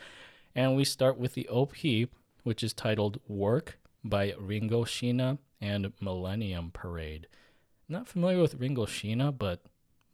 [0.55, 1.75] And we start with the OP,
[2.43, 7.29] which is titled Work by Ringo Sheena and Millennium Parade.
[7.89, 9.63] Not familiar with Ringo Sheena, but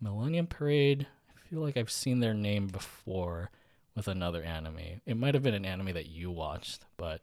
[0.01, 3.51] Millennium Parade, I feel like I've seen their name before
[3.97, 5.01] with another anime.
[5.07, 7.21] It might have been an anime that you watched, but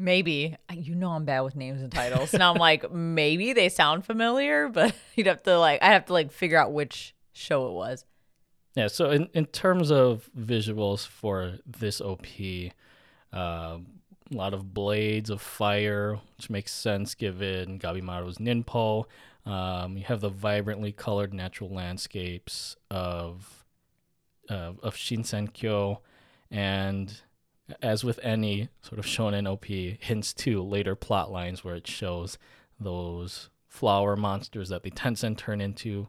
[0.00, 2.32] Maybe you know I'm bad with names and titles.
[2.32, 6.12] and I'm like maybe they sound familiar, but you'd have to like I have to
[6.12, 8.04] like figure out which show it was.
[8.76, 12.24] Yeah, so in, in terms of visuals for this OP,
[13.32, 13.80] uh, a
[14.30, 19.04] lot of blades of fire, which makes sense given Gabimaru's Ninpo.
[19.44, 23.57] Um, you have the vibrantly colored natural landscapes of
[24.48, 25.98] uh, of Shinsenkyo,
[26.50, 27.20] and
[27.82, 32.38] as with any sort of shonen OP, hints to later plot lines where it shows
[32.80, 36.08] those flower monsters that the Tensen turn into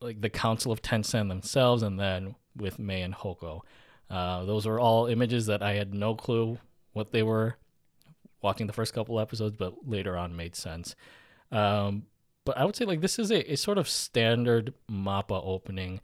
[0.00, 3.60] like the Council of Tensen themselves, and then with Mei and Hoko.
[4.10, 6.58] Uh, those were all images that I had no clue
[6.92, 7.56] what they were
[8.42, 10.94] watching the first couple episodes, but later on made sense.
[11.50, 12.06] Um,
[12.44, 16.00] but I would say like this is a, a sort of standard MAPPA opening,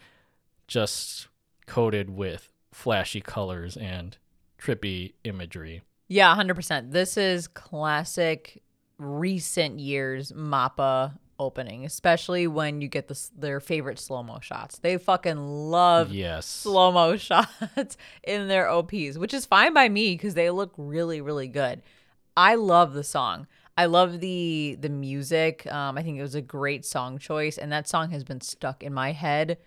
[0.67, 1.28] just
[1.69, 4.17] coated with flashy colors and
[4.61, 5.83] trippy imagery.
[6.09, 6.91] Yeah, 100%.
[6.93, 8.63] This is classic
[8.99, 14.79] recent years MAPPA opening, especially when you get this, their favorite slow-mo shots.
[14.79, 16.47] They fucking love Yes.
[16.47, 21.47] slow-mo shots in their OPs, which is fine by me because they look really, really
[21.47, 21.83] good.
[22.37, 23.47] I love the song.
[23.77, 25.65] I love the the music.
[25.73, 28.83] Um, I think it was a great song choice, and that song has been stuck
[28.83, 29.59] in my head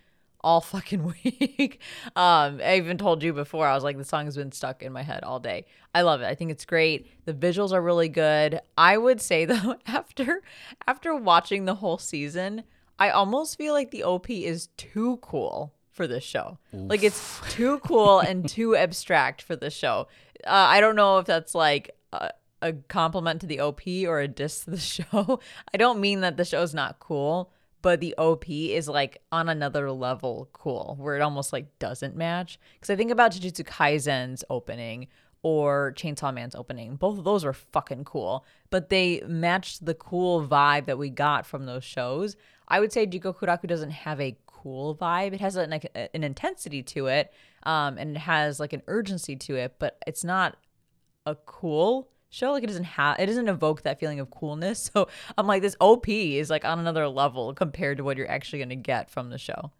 [0.41, 1.79] all fucking week.
[2.15, 3.67] um, I even told you before.
[3.67, 5.65] I was like, the song has been stuck in my head all day.
[5.93, 6.25] I love it.
[6.25, 7.07] I think it's great.
[7.25, 8.59] The visuals are really good.
[8.77, 10.41] I would say though, after
[10.87, 12.63] after watching the whole season,
[12.99, 16.57] I almost feel like the OP is too cool for this show.
[16.71, 20.07] Like it's too cool and too abstract for this show.
[20.45, 24.27] Uh, I don't know if that's like a, a compliment to the OP or a
[24.27, 25.39] diss to the show.
[25.73, 27.51] I don't mean that the show's not cool,
[27.81, 32.59] but the OP is like on another level cool, where it almost like doesn't match.
[32.73, 35.07] Because I think about Jujutsu Kaisen's opening
[35.43, 36.95] or Chainsaw Man's opening.
[36.95, 41.45] Both of those were fucking cool, but they matched the cool vibe that we got
[41.45, 42.35] from those shows.
[42.67, 45.33] I would say Jigokuraku doesn't have a cool vibe.
[45.33, 49.35] It has a, like an intensity to it, um, and it has like an urgency
[49.35, 50.57] to it, but it's not
[51.25, 52.51] a cool show.
[52.51, 54.89] Like it doesn't have, it doesn't evoke that feeling of coolness.
[54.93, 58.59] So I'm like, this OP is like on another level compared to what you're actually
[58.59, 59.71] gonna get from the show.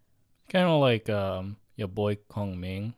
[0.50, 2.94] Kind of like um, your boy Kong Ming,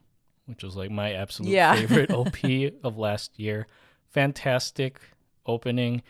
[0.46, 1.74] which was like my absolute Yeah.
[1.86, 2.36] favorite OP
[2.84, 3.66] of last year.
[4.10, 5.00] Fantastic
[5.46, 6.02] opening.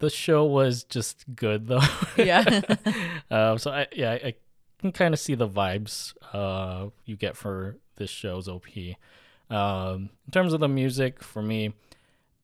[0.00, 1.80] The show was just good though.
[2.16, 2.60] Yeah.
[3.30, 4.34] um, so I yeah I, I
[4.80, 8.66] can kind of see the vibes uh you get for this show's OP.
[9.50, 11.72] Um, in terms of the music, for me,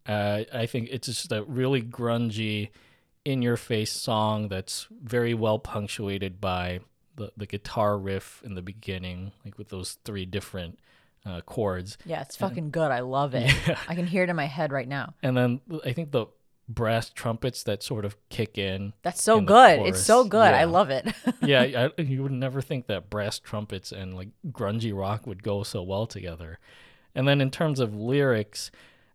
[0.06, 2.70] uh, I think it's just a really grungy,
[3.24, 6.80] in your face song that's very well punctuated by
[7.16, 10.78] the, the guitar riff in the beginning, like with those three different
[11.24, 11.96] uh, chords.
[12.04, 12.90] yeah, it's fucking good.
[12.90, 13.52] I love it.
[13.66, 13.78] Yeah.
[13.88, 15.14] I can hear it in my head right now.
[15.22, 16.26] And then I think the
[16.68, 18.92] brass trumpets that sort of kick in.
[19.02, 19.78] That's so in good.
[19.78, 19.96] chorus.
[19.96, 20.52] It's so good.
[20.52, 21.06] I love it.
[21.42, 25.62] yeah, I, you would never think that brass trumpets and like grungy rock would go
[25.62, 26.58] so well together.
[27.14, 28.70] And then in terms of lyrics,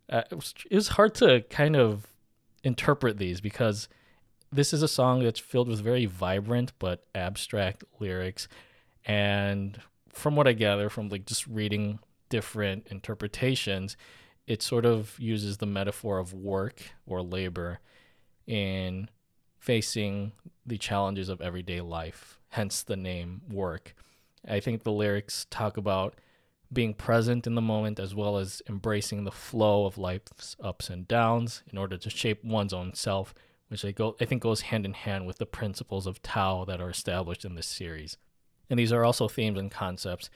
[0.09, 2.07] uh, it, was, it was hard to kind of
[2.63, 3.87] interpret these because
[4.51, 8.47] this is a song that's filled with very vibrant but abstract lyrics.
[9.05, 9.79] And
[10.11, 13.95] from what I gather from like just reading different interpretations,
[14.47, 17.79] it sort of uses the metaphor of work or labor
[18.47, 19.09] in
[19.59, 20.31] facing
[20.65, 23.93] the challenges of everyday life, hence the name work.
[24.47, 26.15] I think the lyrics talk about
[26.71, 31.07] being present in the moment as well as embracing the flow of life's ups and
[31.07, 33.33] downs in order to shape one's own self,
[33.69, 36.81] which I go I think goes hand in hand with the principles of Tao that
[36.81, 38.17] are established in this series.
[38.69, 40.29] And these are also themes and concepts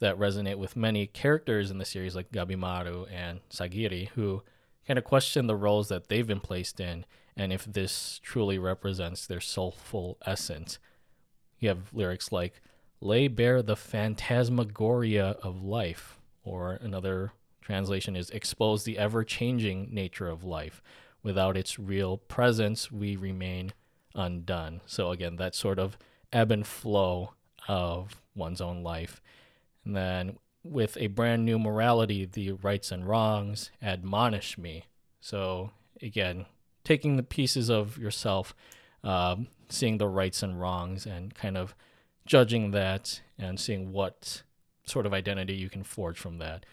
[0.00, 4.42] that resonate with many characters in the series like Gabimaru and Sagiri who
[4.86, 9.26] kind of question the roles that they've been placed in and if this truly represents
[9.26, 10.80] their soulful essence.
[11.60, 12.60] You have lyrics like
[13.02, 20.28] lay bare the phantasmagoria of life, or another translation is expose the ever changing nature
[20.28, 20.80] of life.
[21.22, 23.72] Without its real presence, we remain
[24.14, 24.80] undone.
[24.86, 25.98] So, again, that sort of
[26.32, 27.34] ebb and flow
[27.68, 29.20] of one's own life.
[29.84, 34.86] And then with a brand new morality, the rights and wrongs admonish me.
[35.20, 36.46] So, again,
[36.84, 38.54] taking the pieces of yourself,
[39.02, 41.74] um, seeing the rights and wrongs, and kind of
[42.26, 44.42] judging that and seeing what
[44.84, 46.64] sort of identity you can forge from that.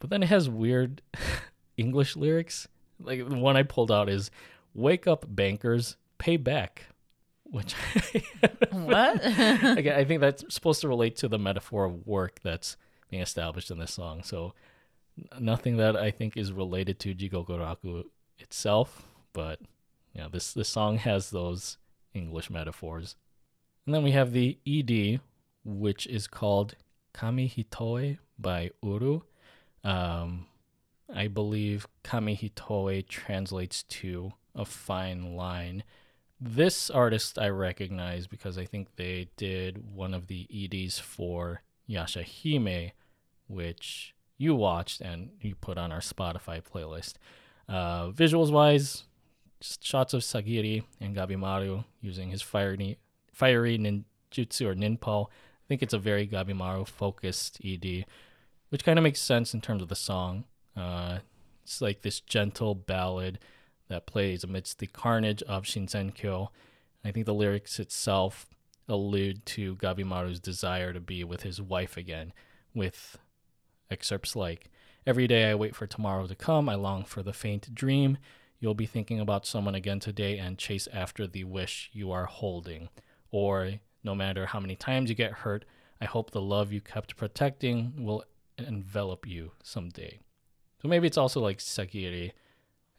[0.00, 1.02] But then it has weird
[1.76, 2.68] English lyrics.
[3.00, 4.30] Like the one I pulled out is
[4.74, 6.86] "Wake up, bankers, pay back,"
[7.44, 7.72] which
[8.70, 9.24] what?
[9.24, 12.76] again I think that's supposed to relate to the metaphor of work that's
[13.10, 14.22] being established in this song.
[14.22, 14.54] So
[15.38, 18.04] nothing that I think is related to Jigokuraku
[18.38, 19.60] itself, but
[20.14, 21.78] yeah, this this song has those
[22.14, 23.16] English metaphors.
[23.86, 25.20] And then we have the ED,
[25.64, 26.76] which is called
[27.12, 29.20] Kami Hitoe by Uru.
[29.82, 30.46] Um,
[31.12, 35.84] I believe Kami Hitoe translates to a fine line.
[36.40, 42.92] This artist I recognize because I think they did one of the EDs for Yashahime,
[43.46, 47.14] which you watched and you put on our Spotify playlist.
[47.68, 49.04] Uh, visuals wise,
[49.60, 52.98] just shots of Sagiri and Gabimaru using his fiery,
[53.34, 55.26] fiery ninjutsu or ninpo.
[55.26, 58.04] I think it's a very Gabimaru focused ED,
[58.68, 60.44] which kind of makes sense in terms of the song.
[60.76, 61.18] Uh,
[61.62, 63.38] it's like this gentle ballad
[63.88, 66.48] that plays amidst the carnage of Shinsenkyo.
[67.04, 68.46] I think the lyrics itself
[68.88, 72.32] allude to Gabimaru's desire to be with his wife again,
[72.74, 73.18] with
[73.90, 74.70] excerpts like,
[75.06, 78.16] Every day I wait for tomorrow to come, I long for the faint dream.
[78.58, 82.88] You'll be thinking about someone again today and chase after the wish you are holding.
[83.36, 85.64] Or, no matter how many times you get hurt,
[86.00, 88.22] I hope the love you kept protecting will
[88.58, 90.20] envelop you someday.
[90.80, 92.30] So maybe it's also like Sagiri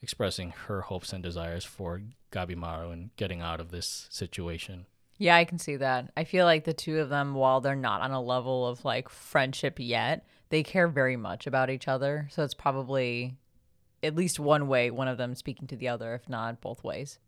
[0.02, 2.02] expressing her hopes and desires for
[2.34, 4.88] Gabimaru and getting out of this situation.
[5.17, 6.12] Yeah, I can see that.
[6.17, 9.08] I feel like the two of them, while they're not on a level of like
[9.08, 12.28] friendship yet, they care very much about each other.
[12.30, 13.38] So it's probably
[14.04, 17.19] at least one way, one of them speaking to the other, if not both ways.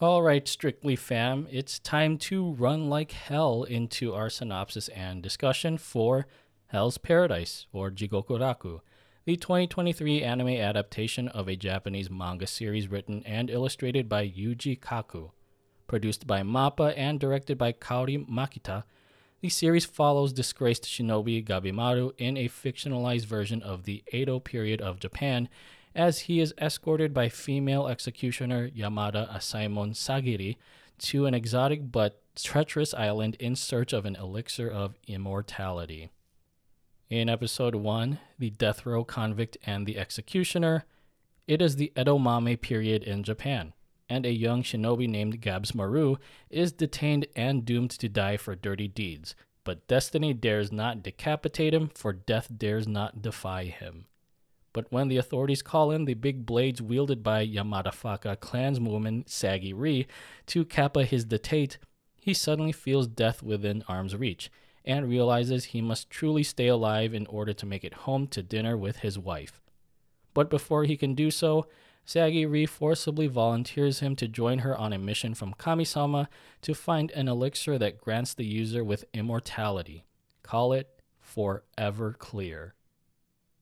[0.00, 5.76] All right, Strictly Fam, it's time to run like hell into our synopsis and discussion
[5.76, 6.28] for
[6.68, 8.78] Hell's Paradise, or Jigokuraku,
[9.24, 15.32] the 2023 anime adaptation of a Japanese manga series written and illustrated by Yuji Kaku.
[15.88, 18.84] Produced by MAPPA and directed by Kaori Makita,
[19.40, 25.00] the series follows disgraced shinobi Gabimaru in a fictionalized version of the Edo period of
[25.00, 25.48] Japan
[25.98, 30.56] as he is escorted by female executioner Yamada Asaemon Sagiri
[30.96, 36.08] to an exotic but treacherous island in search of an elixir of immortality.
[37.10, 40.84] In episode 1, The Death Row Convict and the Executioner,
[41.48, 43.72] it is the Edomame period in Japan,
[44.08, 46.16] and a young shinobi named Gabs Maru
[46.48, 49.34] is detained and doomed to die for dirty deeds,
[49.64, 54.06] but destiny dares not decapitate him, for death dares not defy him.
[54.78, 60.06] But when the authorities call in the big blades wielded by Yamadafaka clanswoman Sagi Ri
[60.46, 61.78] to kappa his dictate,
[62.20, 64.52] he suddenly feels death within arm's reach
[64.84, 68.76] and realizes he must truly stay alive in order to make it home to dinner
[68.76, 69.60] with his wife.
[70.32, 71.66] But before he can do so,
[72.04, 76.28] Sagi Ri forcibly volunteers him to join her on a mission from Kamisama
[76.62, 80.04] to find an elixir that grants the user with immortality.
[80.44, 82.74] Call it Forever Clear.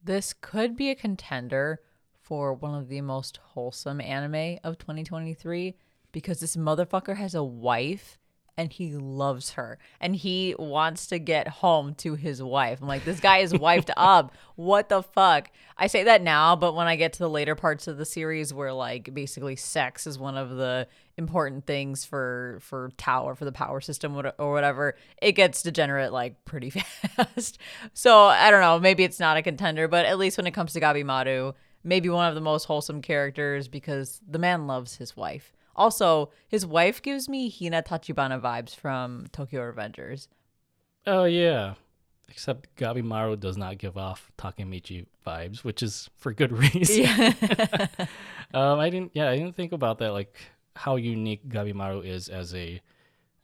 [0.07, 1.81] This could be a contender
[2.21, 5.75] for one of the most wholesome anime of 2023
[6.13, 8.17] because this motherfucker has a wife
[8.57, 12.79] and he loves her and he wants to get home to his wife.
[12.81, 14.33] I'm like, this guy is wifed up.
[14.55, 15.51] What the fuck?
[15.77, 18.53] I say that now, but when I get to the later parts of the series
[18.53, 20.87] where like basically sex is one of the
[21.17, 26.43] important things for for tower for the power system or whatever, it gets degenerate like
[26.45, 26.69] pretty
[27.15, 27.59] fast.
[27.93, 30.73] so I don't know, maybe it's not a contender, but at least when it comes
[30.73, 31.53] to Gabimaru,
[31.83, 35.53] maybe one of the most wholesome characters because the man loves his wife.
[35.77, 40.27] Also, his wife gives me Hina Tachibana vibes from Tokyo Revengers.
[41.05, 41.75] Oh yeah.
[42.29, 47.03] Except Gabi Maru does not give off Takemichi vibes, which is for good reason.
[47.03, 47.87] Yeah.
[48.53, 50.37] um, I didn't yeah, I didn't think about that like
[50.75, 52.81] how unique Gabi Maru is as a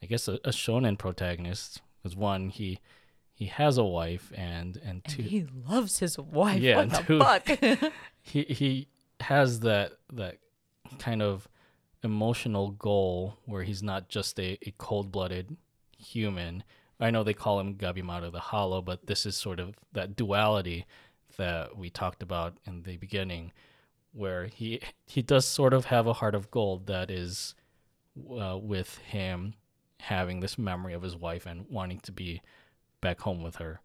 [0.01, 1.81] I guess a, a shonen protagonist.
[2.01, 2.79] Because one, he
[3.33, 6.61] he has a wife and and two and he loves his wife.
[6.61, 7.91] Yeah, what the two, fuck?
[8.21, 8.87] he he
[9.21, 10.39] has that that
[10.99, 11.47] kind of
[12.03, 15.55] emotional goal where he's not just a, a cold blooded
[15.97, 16.63] human.
[16.99, 20.85] I know they call him Gabimaru the Hollow, but this is sort of that duality
[21.37, 23.51] that we talked about in the beginning,
[24.13, 27.55] where he he does sort of have a heart of gold that is
[28.39, 29.55] uh, with him
[29.99, 32.41] having this memory of his wife and wanting to be
[33.01, 33.79] back home with her.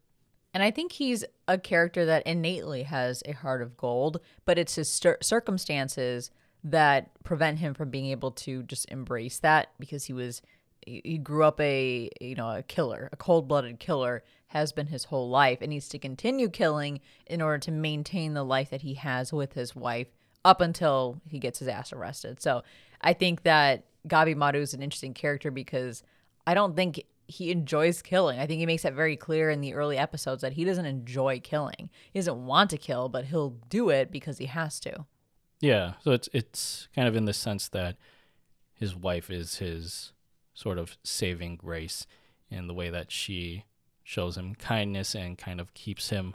[0.53, 4.75] And I think he's a character that innately has a heart of gold, but it's
[4.75, 6.31] his circumstances
[6.65, 10.43] that prevent him from being able to just embrace that because he was
[10.87, 15.29] he grew up a you know a killer, a cold-blooded killer has been his whole
[15.29, 19.33] life and needs to continue killing in order to maintain the life that he has
[19.33, 20.09] with his wife
[20.45, 22.41] up until he gets his ass arrested.
[22.41, 22.63] So,
[23.03, 26.03] I think that Gabimaru is an interesting character because
[26.47, 28.39] I don't think he enjoys killing.
[28.39, 31.41] I think he makes that very clear in the early episodes that he doesn't enjoy
[31.41, 31.91] killing.
[32.11, 35.05] He doesn't want to kill, but he'll do it because he has to.
[35.61, 37.97] Yeah, so it's it's kind of in the sense that
[38.75, 40.13] his wife is his
[40.55, 42.07] sort of saving grace
[42.51, 43.65] in the way that she
[44.03, 46.35] shows him kindness and kind of keeps him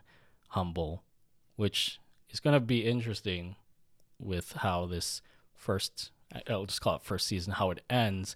[0.50, 1.04] humble,
[1.56, 2.00] which
[2.30, 3.56] is going to be interesting
[4.20, 5.22] with how this
[5.56, 6.12] first
[6.50, 8.36] I'll just call it first season how it ends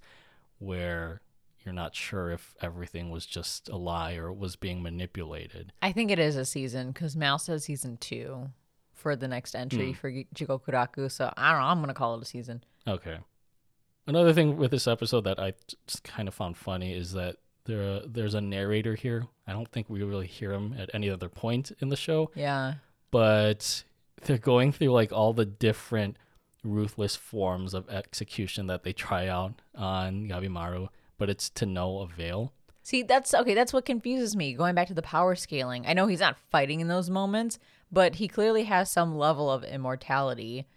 [0.59, 1.21] where
[1.63, 5.73] you're not sure if everything was just a lie or was being manipulated.
[5.81, 8.49] I think it is a season because Mal says season two
[8.97, 9.95] for the next entry mm.
[9.95, 11.09] for Jigokuraku.
[11.11, 11.67] So I don't know.
[11.67, 12.63] I'm gonna call it a season.
[12.87, 13.17] Okay.
[14.05, 15.53] Another thing with this episode that I
[15.85, 19.27] just kind of found funny is that there there's a narrator here.
[19.45, 22.31] I don't think we really hear him at any other point in the show.
[22.33, 22.75] Yeah.
[23.11, 23.83] But
[24.23, 26.17] they're going through like all the different
[26.63, 32.53] ruthless forms of execution that they try out on Gabimaru, but it's to no avail.
[32.88, 33.53] See, that's okay.
[33.53, 34.53] That's what confuses me.
[34.53, 37.59] Going back to the power scaling, I know he's not fighting in those moments,
[37.91, 40.67] but he clearly has some level of immortality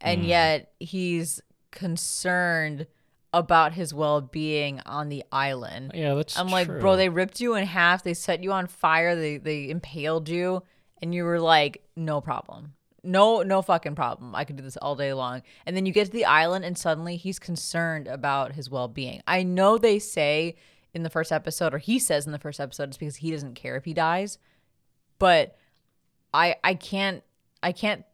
[0.00, 0.26] and mm.
[0.26, 1.40] yet he's
[1.70, 2.88] concerned
[3.32, 5.92] about his well-being on the island.
[5.94, 6.42] Yeah, that's true.
[6.42, 9.70] I'm like, bro, they ripped you in half, they set you on fire, they they
[9.70, 10.64] impaled you
[11.00, 12.74] and you were like, no problem.
[13.04, 14.34] No no fucking problem.
[14.34, 15.42] I could do this all day long.
[15.66, 19.22] And then you get to the island and suddenly he's concerned about his well-being.
[19.28, 20.56] I know they say
[20.92, 23.54] in the first episode or he says in the first episode it's because he doesn't
[23.54, 24.38] care if he dies.
[25.18, 25.56] But
[26.32, 27.22] I I can't
[27.62, 28.04] I can't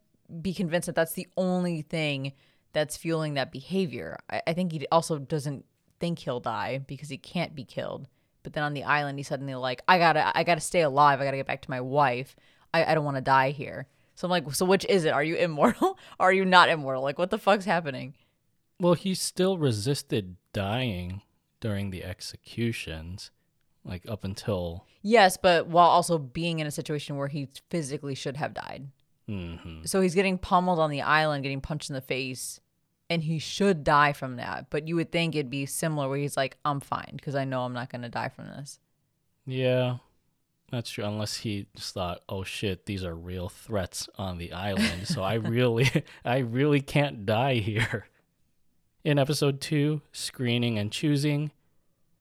[0.41, 2.33] be convinced that that's the only thing
[2.73, 4.17] that's fueling that behavior.
[4.29, 5.65] I, I think he also doesn't
[5.99, 8.07] think he'll die because he can't be killed.
[8.43, 11.19] But then on the island, he's suddenly like, I gotta I gotta stay alive.
[11.19, 12.35] I gotta get back to my wife.
[12.73, 13.87] I, I don't want to die here.
[14.15, 15.13] So I'm like, so which is it?
[15.13, 15.97] Are you immortal?
[16.19, 17.03] or are you not immortal?
[17.03, 18.15] Like, what the fuck's happening?
[18.79, 21.21] Well, he still resisted dying
[21.59, 23.31] during the executions
[23.87, 28.37] like up until yes, but while also being in a situation where he physically should
[28.37, 28.89] have died.
[29.29, 29.83] Mm-hmm.
[29.85, 32.59] So he's getting pummeled on the island, getting punched in the face,
[33.09, 34.69] and he should die from that.
[34.69, 37.61] But you would think it'd be similar, where he's like, "I'm fine because I know
[37.61, 38.79] I'm not going to die from this."
[39.45, 39.97] Yeah,
[40.71, 41.05] that's true.
[41.05, 45.33] Unless he just thought, "Oh shit, these are real threats on the island, so I
[45.35, 45.89] really,
[46.25, 48.07] I really can't die here."
[49.07, 51.51] In episode two, screening and choosing,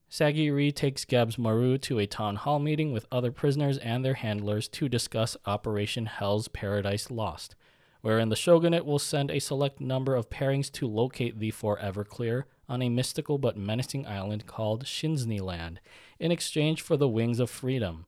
[0.09, 4.69] Sagiri takes Gabs Maru to a town hall meeting with other prisoners and their handlers
[4.69, 7.57] to discuss Operation Hell's Paradise Lost,
[8.03, 12.47] wherein the shogunate will send a select number of pairings to locate the Forever Clear
[12.69, 15.81] on a mystical but menacing island called Shinsni Land
[16.21, 18.07] in exchange for the Wings of Freedom,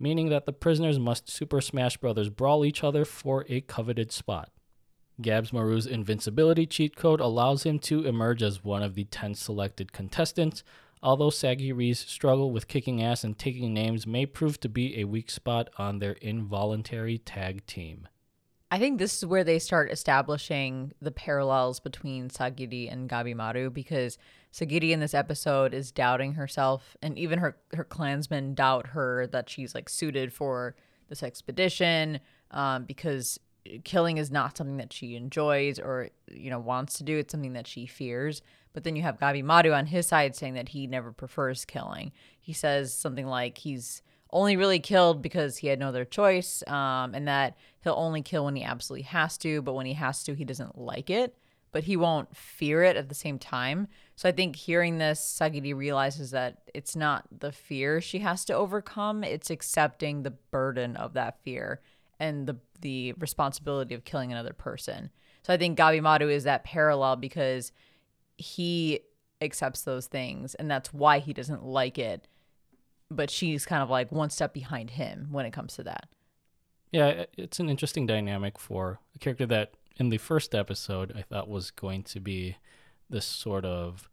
[0.00, 2.28] meaning that the prisoners must Super Smash Bros.
[2.28, 4.50] brawl each other for a coveted spot.
[5.20, 9.92] Gabs Maru's invincibility cheat code allows him to emerge as one of the 10 selected
[9.92, 10.62] contestants,
[11.02, 15.30] although Sagiri's struggle with kicking ass and taking names may prove to be a weak
[15.30, 18.08] spot on their involuntary tag team.
[18.70, 24.18] I think this is where they start establishing the parallels between Sagiri and Gabimaru because
[24.52, 29.48] Sagiri in this episode is doubting herself, and even her her clansmen doubt her that
[29.48, 30.74] she's like suited for
[31.08, 32.18] this expedition
[32.50, 33.38] um, because
[33.84, 37.16] killing is not something that she enjoys or you know wants to do.
[37.18, 38.42] It's something that she fears.
[38.72, 42.12] But then you have gabi madu on his side saying that he never prefers killing.
[42.38, 47.14] He says something like he's only really killed because he had no other choice, um,
[47.14, 50.34] and that he'll only kill when he absolutely has to, but when he has to,
[50.34, 51.36] he doesn't like it,
[51.72, 53.88] but he won't fear it at the same time.
[54.14, 58.54] So I think hearing this, Sagiri realizes that it's not the fear she has to
[58.54, 61.80] overcome, it's accepting the burden of that fear
[62.18, 65.10] and the the responsibility of killing another person.
[65.42, 67.72] So I think Gabi Madu is that parallel because
[68.36, 69.00] he
[69.40, 72.26] accepts those things and that's why he doesn't like it
[73.10, 76.08] but she's kind of like one step behind him when it comes to that.
[76.92, 81.48] Yeah, it's an interesting dynamic for a character that in the first episode I thought
[81.48, 82.56] was going to be
[83.08, 84.08] this sort of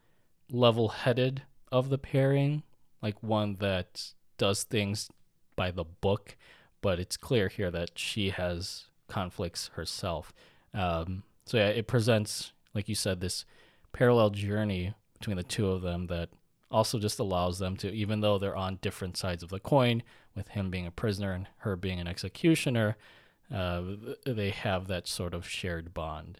[0.51, 2.64] level headed of the pairing,
[3.01, 5.10] like one that does things
[5.56, 6.36] by the book,
[6.84, 10.31] but it's clear here that she has conflicts herself.
[10.73, 13.45] Um, so yeah, it presents, like you said, this
[13.91, 16.29] parallel journey between the two of them that
[16.69, 20.03] also just allows them to, even though they're on different sides of the coin,
[20.36, 22.97] with him being a prisoner and her being an executioner,
[23.53, 23.84] uh,
[24.25, 26.39] they have that sort of shared bond.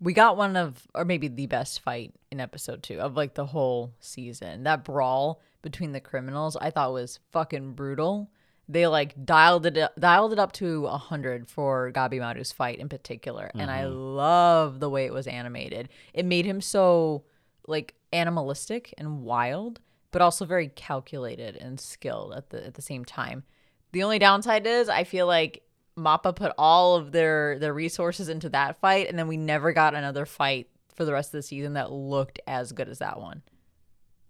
[0.00, 3.46] We got one of, or maybe the best fight in episode two of like the
[3.46, 4.64] whole season.
[4.64, 8.30] That brawl between the criminals, I thought was fucking brutal.
[8.70, 12.88] They like dialed it up, dialed it up to a hundred for Gabimaru's fight in
[12.88, 13.60] particular, mm-hmm.
[13.60, 13.96] and I mm-hmm.
[13.96, 15.88] love the way it was animated.
[16.14, 17.24] It made him so
[17.66, 19.80] like animalistic and wild,
[20.12, 23.42] but also very calculated and skilled at the at the same time.
[23.90, 25.64] The only downside is I feel like
[25.98, 29.96] Mappa put all of their their resources into that fight, and then we never got
[29.96, 33.42] another fight for the rest of the season that looked as good as that one.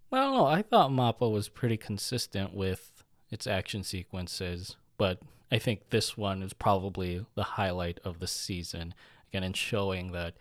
[0.09, 2.90] Well, no, I thought Mappa was pretty consistent with
[3.31, 5.19] its action sequences, but
[5.51, 8.93] I think this one is probably the highlight of the season.
[9.29, 10.35] Again, in showing that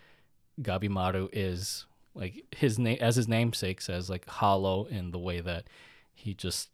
[0.61, 5.64] Gabimaru is like his name as his namesake says like hollow in the way that
[6.12, 6.70] he just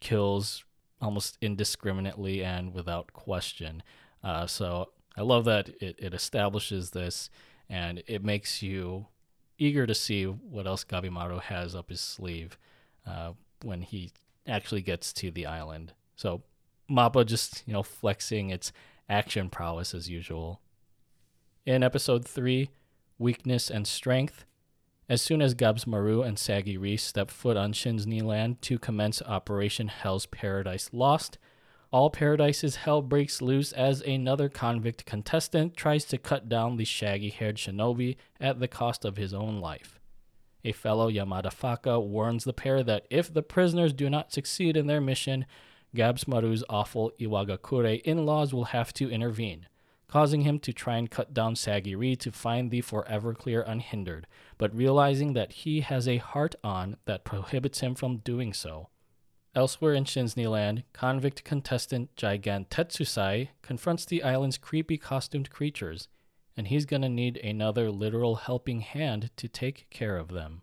[0.00, 0.64] kills
[1.00, 3.82] almost indiscriminately and without question
[4.24, 7.30] uh, so i love that it, it establishes this
[7.68, 9.06] and it makes you
[9.58, 12.56] eager to see what else gabimaru has up his sleeve
[13.06, 14.10] uh, when he
[14.48, 16.42] actually gets to the island so
[16.90, 18.72] mappa just you know flexing its
[19.08, 20.60] action prowess as usual
[21.66, 22.70] in episode 3
[23.18, 24.44] weakness and strength
[25.08, 29.88] as soon as Gabs Maru and Sagiri step foot on Shinsni land to commence Operation
[29.88, 31.38] Hell's Paradise Lost,
[31.90, 37.30] all Paradise's hell breaks loose as another convict contestant tries to cut down the shaggy
[37.30, 39.97] haired shinobi at the cost of his own life.
[40.64, 44.86] A fellow Yamada Faka warns the pair that if the prisoners do not succeed in
[44.86, 45.46] their mission,
[45.94, 49.66] Gabs Maru's awful Iwagakure in laws will have to intervene
[50.08, 54.74] causing him to try and cut down Sagiri to find the Forever Clear unhindered, but
[54.74, 58.88] realizing that he has a heart on that prohibits him from doing so.
[59.54, 66.08] Elsewhere in Shinsni land, convict contestant Gigant Tetsusai confronts the island's creepy costumed creatures,
[66.58, 70.62] and he's gonna need another literal helping hand to take care of them.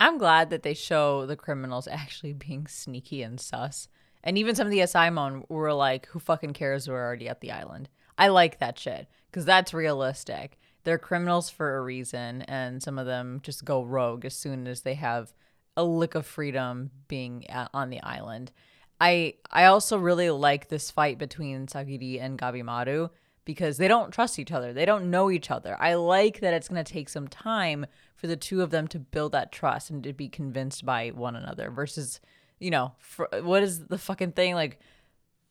[0.00, 3.86] I'm glad that they show the criminals actually being sneaky and sus.
[4.24, 6.88] And even some of the Asaemon were like, who fucking cares?
[6.88, 7.90] We're already at the island.
[8.16, 10.58] I like that shit because that's realistic.
[10.84, 14.80] They're criminals for a reason, and some of them just go rogue as soon as
[14.80, 15.34] they have
[15.76, 17.44] a lick of freedom being
[17.74, 18.52] on the island.
[18.98, 23.10] I I also really like this fight between Sagiri and Gabimaru
[23.50, 24.72] because they don't trust each other.
[24.72, 25.76] They don't know each other.
[25.80, 27.84] I like that it's going to take some time
[28.14, 31.34] for the two of them to build that trust and to be convinced by one
[31.34, 32.20] another versus,
[32.60, 34.78] you know, for, what is the fucking thing like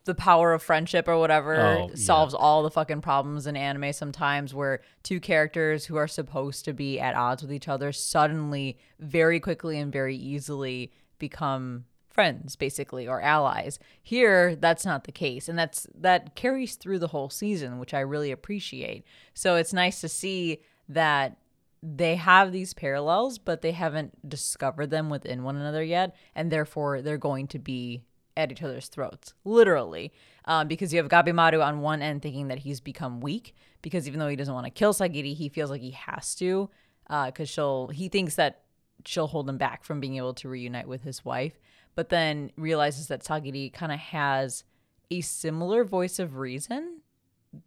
[0.05, 2.39] the power of friendship or whatever oh, solves yeah.
[2.39, 7.01] all the fucking problems in anime sometimes where two characters who are supposed to be
[7.01, 13.21] at odds with each other suddenly very quickly and very easily become friends basically or
[13.21, 17.93] allies here that's not the case and that's that carries through the whole season which
[17.93, 19.03] i really appreciate
[19.33, 21.37] so it's nice to see that
[21.81, 27.01] they have these parallels but they haven't discovered them within one another yet and therefore
[27.01, 28.03] they're going to be
[28.39, 30.11] at each other's throats, literally.
[30.45, 34.19] Um, because you have Gabimaru on one end thinking that he's become weak because even
[34.19, 36.69] though he doesn't want to kill Sagiri, he feels like he has to
[37.07, 38.61] because uh, she'll he thinks that
[39.05, 41.59] she'll hold him back from being able to reunite with his wife.
[41.99, 44.63] But then realizes that Sagiri kind of has
[45.11, 47.01] a similar voice of reason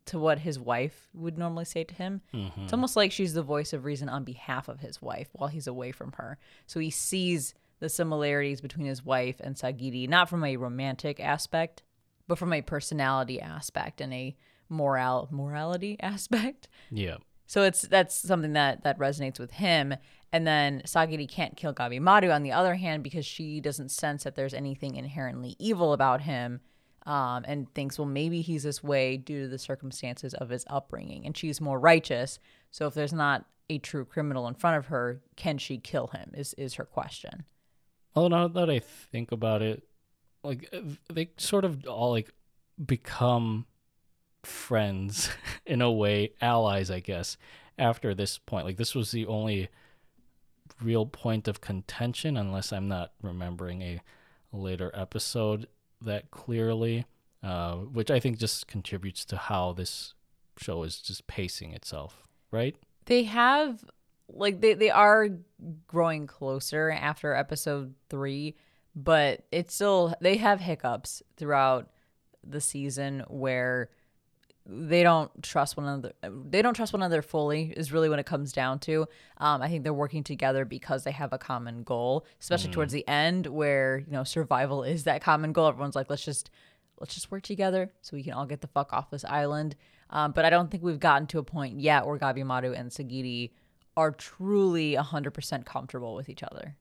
[0.07, 2.23] to what his wife would normally say to him.
[2.33, 2.63] Mm-hmm.
[2.63, 5.67] It's almost like she's the voice of reason on behalf of his wife while he's
[5.67, 6.39] away from her.
[6.67, 11.83] So he sees the similarities between his wife and Sagiri, not from a romantic aspect,
[12.27, 14.35] but from a personality aspect and a
[14.71, 16.69] moral morality aspect.
[16.91, 17.19] Yeah.
[17.47, 19.95] So it's that's something that that resonates with him.
[20.33, 24.35] And then Sagiri can't kill Gabimaru on the other hand because she doesn't sense that
[24.35, 26.61] there's anything inherently evil about him,
[27.05, 31.27] um, and thinks, well, maybe he's this way due to the circumstances of his upbringing,
[31.27, 32.39] and she's more righteous.
[32.71, 36.33] So if there's not a true criminal in front of her, can she kill him?
[36.35, 37.45] Is is her question.
[38.15, 39.83] Well, now that I think about it,
[40.45, 40.81] like uh,
[41.13, 42.33] they sort of all like
[42.85, 43.67] become
[44.43, 45.31] friends
[45.67, 47.37] in a way, allies, I guess,
[47.79, 48.67] after this point.
[48.67, 49.69] Like this was the only
[50.81, 54.01] real point of contention, unless I'm not remembering a
[54.53, 55.67] later episode
[56.01, 57.07] that clearly,
[57.43, 60.15] uh, which I think just contributes to how this
[60.59, 62.77] show is just pacing itself, right?
[63.07, 63.85] They have
[64.29, 65.29] like they, they are
[65.87, 68.57] growing closer after episode three,
[68.95, 71.91] but it's still they have hiccups throughout
[72.45, 73.91] the season where
[74.75, 76.13] they don't trust one another
[76.49, 79.07] they don't trust one another fully is really what it comes down to.
[79.39, 83.07] Um, i think they're working together because they have a common goal especially towards the
[83.07, 85.69] end where you know survival is that common goal.
[85.69, 86.51] Everyone's like let's just
[86.99, 89.77] let's just work together so we can all get the fuck off this island.
[90.11, 93.53] Um, but i don't think we've gotten to a point yet where gabimaru and sagiri
[93.97, 96.77] are truly 100% comfortable with each other.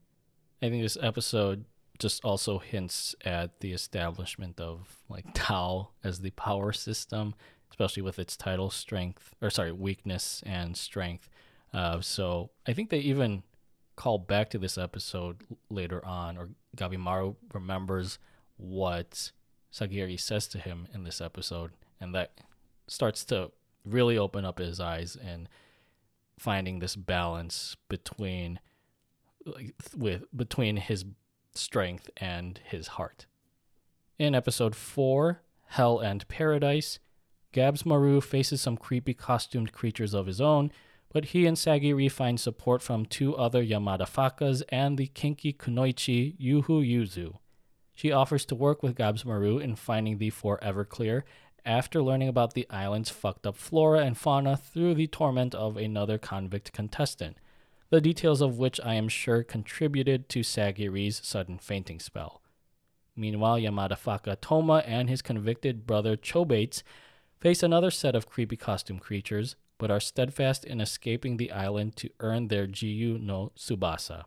[0.62, 1.64] I think this episode
[1.98, 7.34] just also hints at the establishment of like Tao as the power system,
[7.72, 11.30] especially with its title strength or sorry weakness and strength.
[11.72, 13.42] Uh, so I think they even
[13.96, 18.18] call back to this episode later on, or Gabimaru remembers
[18.58, 19.32] what
[19.72, 22.42] Sagiri says to him in this episode, and that
[22.86, 23.50] starts to
[23.86, 25.48] really open up his eyes and
[26.38, 28.60] finding this balance between
[29.46, 31.06] like with between his
[31.54, 33.24] strength and his heart.
[34.18, 36.98] In episode 4, Hell and Paradise,
[37.52, 40.72] Gabs Maru faces some creepy costumed creatures of his own,
[41.12, 46.36] but he and Sagiri find support from two other Yamada Fakas and the kinky kunoichi
[46.38, 47.34] Yuhu Yuzu.
[47.94, 51.24] She offers to work with Gabs Maru in finding the Forever Clear
[51.64, 56.18] after learning about the island's fucked up flora and fauna through the torment of another
[56.18, 57.36] convict contestant
[57.92, 62.40] the details of which I am sure contributed to Sagiri's sudden fainting spell.
[63.14, 66.82] Meanwhile, Yamada Faka Toma and his convicted brother Chobates
[67.42, 72.08] face another set of creepy costume creatures, but are steadfast in escaping the island to
[72.20, 74.26] earn their Jiyu no Tsubasa.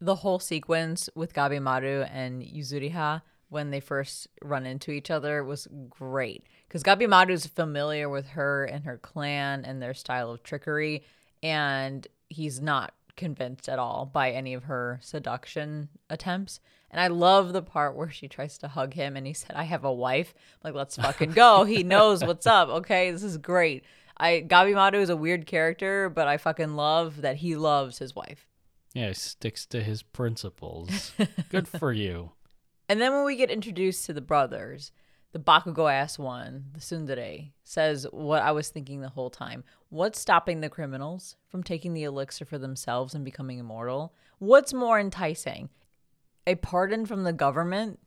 [0.00, 5.68] the whole sequence with Gabimaru and Yuzuriha when they first run into each other was
[5.88, 11.04] great because Gabimaru is familiar with her and her clan and their style of trickery,
[11.40, 16.60] and he's not convinced at all by any of her seduction attempts.
[16.90, 19.64] And I love the part where she tries to hug him and he said, I
[19.64, 20.32] have a wife.
[20.36, 21.64] I'm like, let's fucking go.
[21.64, 22.70] he knows what's up.
[22.70, 23.10] Okay.
[23.10, 23.84] This is great.
[24.16, 28.46] I Gabimaru is a weird character, but I fucking love that he loves his wife.
[28.94, 31.12] Yeah, he sticks to his principles.
[31.50, 32.32] Good for you.
[32.88, 34.92] And then when we get introduced to the brothers,
[35.32, 39.62] the Bakugo ass one, the Tsundere, says what I was thinking the whole time.
[39.90, 44.14] What's stopping the criminals from taking the elixir for themselves and becoming immortal?
[44.38, 45.70] What's more enticing?
[46.46, 47.98] A pardon from the government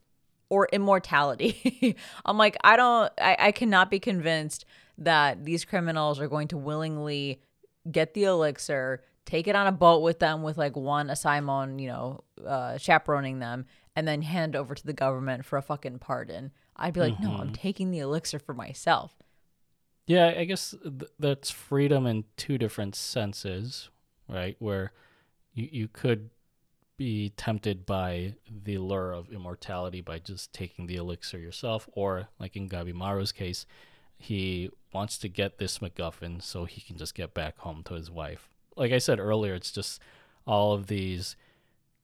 [0.49, 1.95] or immortality?
[2.25, 4.65] I'm like, I don't, I, I cannot be convinced
[4.99, 7.41] that these criminals are going to willingly
[7.89, 11.87] get the elixir, take it on a boat with them with like one Asaemon, you
[11.87, 13.65] know, uh, chaperoning them,
[13.95, 16.51] and then hand over to the government for a fucking pardon.
[16.75, 19.15] I'd be like, no, I'm taking the elixir for myself.
[20.11, 23.89] Yeah, I guess th- that's freedom in two different senses,
[24.27, 24.55] right?
[24.59, 24.91] Where
[25.53, 26.29] you you could
[26.97, 32.55] be tempted by the lure of immortality by just taking the elixir yourself, or like
[32.57, 33.65] in Gabimaru's case,
[34.17, 38.11] he wants to get this MacGuffin so he can just get back home to his
[38.11, 38.49] wife.
[38.75, 40.01] Like I said earlier, it's just
[40.45, 41.35] all of these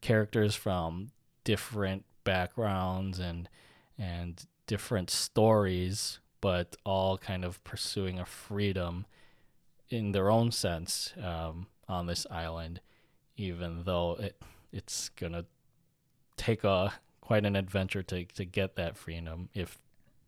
[0.01, 1.11] characters from
[1.43, 3.49] different backgrounds and
[3.97, 9.05] and different stories, but all kind of pursuing a freedom
[9.89, 12.81] in their own sense um, on this island,
[13.35, 15.45] even though it it's gonna
[16.35, 19.79] take a quite an adventure to to get that freedom if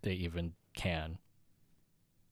[0.01, 1.17] they even can.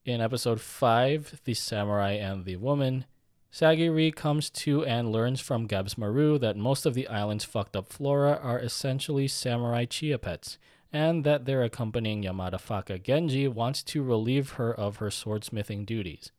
[0.05, 3.05] In episode five, the samurai and the woman,
[3.51, 7.91] Sagiri comes to and learns from Gabs Maru that most of the island's fucked up
[7.91, 10.57] flora are essentially samurai chia pets,
[10.91, 16.31] and that their accompanying Yamada Faka Genji wants to relieve her of her swordsmithing duties.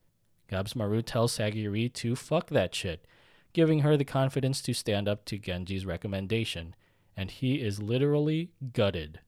[0.50, 3.04] Gabsmaru tells Sagiri to fuck that shit,
[3.52, 6.74] giving her the confidence to stand up to Genji's recommendation,
[7.16, 9.20] and he is literally gutted.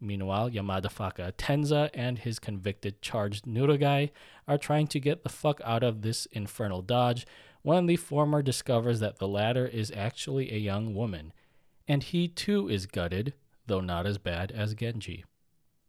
[0.00, 4.10] Meanwhile, Yamada Faka Tenza and his convicted charged Nurugai
[4.48, 7.26] are trying to get the fuck out of this infernal dodge
[7.62, 11.32] when the former discovers that the latter is actually a young woman,
[11.86, 13.34] and he too is gutted,
[13.70, 15.24] though not as bad as Genji.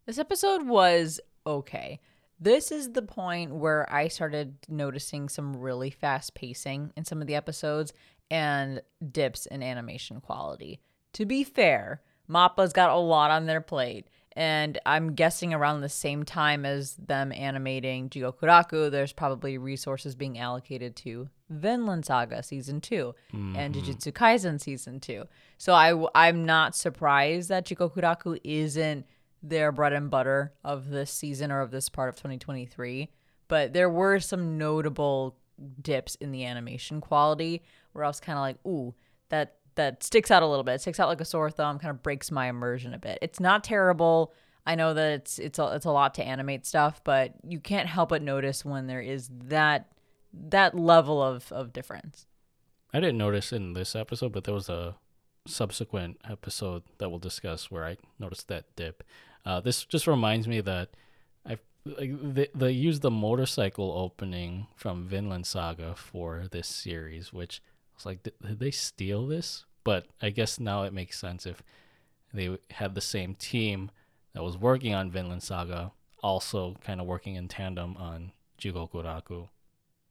[0.06, 2.00] This episode was okay.
[2.40, 7.28] This is the point where I started noticing some really fast pacing in some of
[7.28, 7.92] the episodes
[8.30, 10.80] and dips in animation quality.
[11.14, 14.08] To be fair, Mappa's got a lot on their plate.
[14.34, 20.38] And I'm guessing around the same time as them animating Jigokuraku, there's probably resources being
[20.38, 23.74] allocated to Vinland Saga season 2 and mm-hmm.
[23.74, 25.26] Jujutsu Kaisen season two.
[25.58, 29.06] So I, I'm not surprised that Jigokuraku isn't
[29.44, 33.10] their bread and butter of this season or of this part of 2023.
[33.48, 35.38] But there were some notable
[35.82, 38.96] dips in the animation quality where I was kind of like, ooh,
[39.30, 40.76] that that sticks out a little bit.
[40.76, 43.20] It sticks out like a sore thumb, kind of breaks my immersion a bit.
[43.22, 44.34] It's not terrible.
[44.66, 47.88] I know that it's it's a, it's a lot to animate stuff, but you can't
[47.88, 49.92] help but notice when there is that
[50.34, 52.26] that level of of difference.
[52.94, 54.96] I didn't notice in this episode, but there was a
[55.48, 59.04] subsequent episode that we'll discuss where I noticed that dip.
[59.46, 60.90] Uh, this just reminds me that
[61.46, 67.62] I like they, they used the motorcycle opening from Vinland Saga for this series, which
[67.66, 69.66] I was like, did, did they steal this?
[69.84, 71.64] But I guess now it makes sense if
[72.34, 73.90] they had the same team
[74.34, 79.50] that was working on Vinland Saga, also kind of working in tandem on Jigokuraku.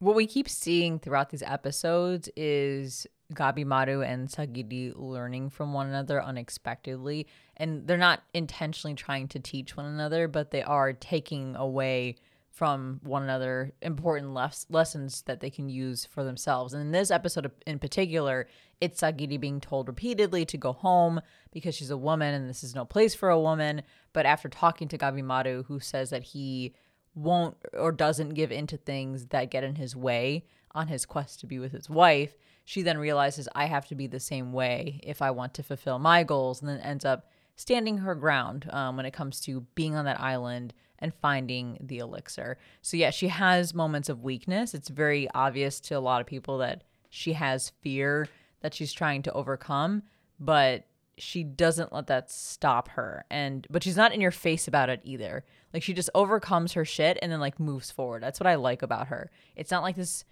[0.00, 6.22] What we keep seeing throughout these episodes is Gabimaru and Sagiri learning from one another
[6.22, 7.26] unexpectedly.
[7.58, 12.16] And they're not intentionally trying to teach one another, but they are taking away
[12.48, 16.72] from one another important les- lessons that they can use for themselves.
[16.72, 18.48] And in this episode in particular,
[18.80, 21.20] it's Sagiri being told repeatedly to go home
[21.52, 23.82] because she's a woman and this is no place for a woman.
[24.14, 26.74] But after talking to Gabimaru, who says that he
[27.14, 31.46] won't or doesn't give into things that get in his way on his quest to
[31.46, 35.20] be with his wife, she then realizes I have to be the same way if
[35.20, 39.06] I want to fulfill my goals, and then ends up standing her ground um, when
[39.06, 42.58] it comes to being on that island and finding the elixir.
[42.82, 44.74] So, yeah, she has moments of weakness.
[44.74, 48.28] It's very obvious to a lot of people that she has fear
[48.60, 50.02] that she's trying to overcome,
[50.38, 50.84] but
[51.18, 53.24] she doesn't let that stop her.
[53.30, 55.44] And, but she's not in your face about it either.
[55.72, 58.22] Like, she just overcomes her shit and then, like, moves forward.
[58.22, 59.30] That's what I like about her.
[59.56, 60.24] It's not like this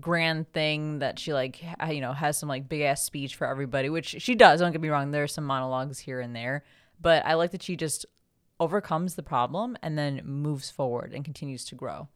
[0.00, 3.88] grand thing that she like you know has some like big ass speech for everybody
[3.88, 6.64] which she does don't get me wrong there's some monologues here and there
[7.00, 8.04] but i like that she just
[8.58, 12.08] overcomes the problem and then moves forward and continues to grow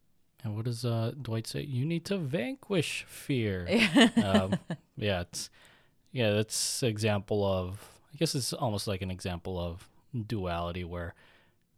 [0.45, 1.63] And what does uh, Dwight say?
[1.63, 3.67] You need to vanquish fear.
[4.25, 4.55] um,
[4.97, 5.51] yeah, it's
[6.13, 8.01] yeah, that's example of.
[8.15, 9.89] I guess it's almost like an example of
[10.27, 11.15] duality where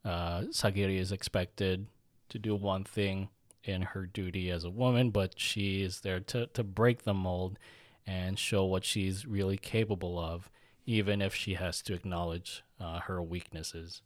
[0.04, 1.86] uh, Sagiri is expected
[2.28, 3.28] to do one thing
[3.64, 7.58] in her duty as a woman, but she is there to to break the mold
[8.06, 10.50] and show what she's really capable of,
[10.86, 14.02] even if she has to acknowledge uh, her weaknesses.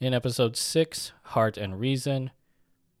[0.00, 2.30] In episode six, Heart and Reason,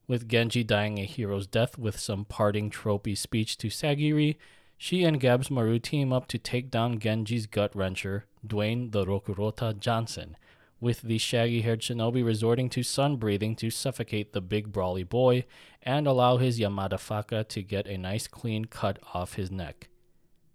[0.06, 4.36] with Genji dying a hero's death with some parting tropey speech to Sagiri,
[4.76, 9.78] she and Gabs Maru team up to take down Genji's gut wrencher, Dwayne the Rokurota
[9.78, 10.36] Johnson,
[10.80, 15.44] with the shaggy haired shinobi resorting to sun breathing to suffocate the big brawly boy
[15.82, 19.88] and allow his Yamada Faka to get a nice clean cut off his neck.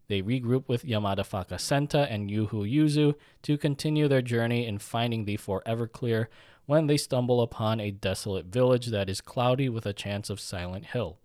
[0.07, 3.13] They regroup with Yamada Faka Senta and Yuhu Yuzu
[3.43, 6.29] to continue their journey in finding the Forever Clear
[6.65, 10.85] when they stumble upon a desolate village that is cloudy with a chance of Silent
[10.85, 11.19] Hill.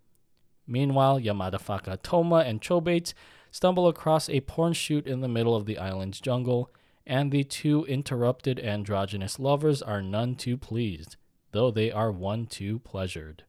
[0.67, 3.15] Meanwhile, Yamada Faka Toma and Chobates
[3.51, 6.71] stumble across a porn shoot in the middle of the island's jungle,
[7.07, 11.17] and the two interrupted androgynous lovers are none too pleased,
[11.53, 13.45] though they are one too pleasured.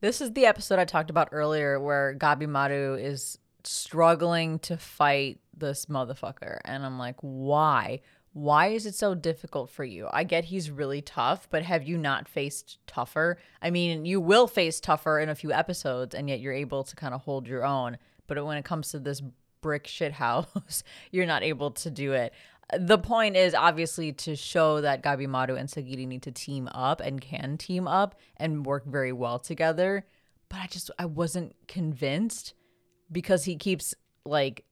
[0.00, 5.86] this is the episode i talked about earlier where gabimaru is struggling to fight this
[5.86, 8.00] motherfucker and i'm like why
[8.32, 10.08] why is it so difficult for you?
[10.12, 13.38] I get he's really tough, but have you not faced tougher?
[13.60, 16.96] I mean, you will face tougher in a few episodes, and yet you're able to
[16.96, 17.98] kind of hold your own.
[18.28, 19.20] But when it comes to this
[19.60, 22.32] brick shit house, you're not able to do it.
[22.78, 27.00] The point is obviously to show that Gabi Gabimaru and Sagiri need to team up
[27.00, 30.06] and can team up and work very well together.
[30.48, 32.54] But I just I wasn't convinced
[33.10, 33.94] because he keeps
[34.24, 34.64] like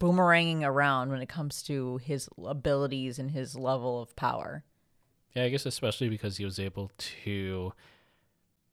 [0.00, 4.64] boomeranging around when it comes to his abilities and his level of power.
[5.34, 6.90] Yeah, I guess especially because he was able
[7.24, 7.72] to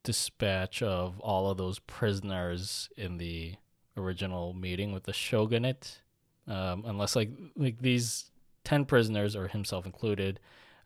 [0.03, 3.55] dispatch of all of those prisoners in the
[3.97, 6.01] original meeting with the shogunate.
[6.47, 8.31] Um, unless like like these
[8.65, 10.39] ten prisoners, or himself included,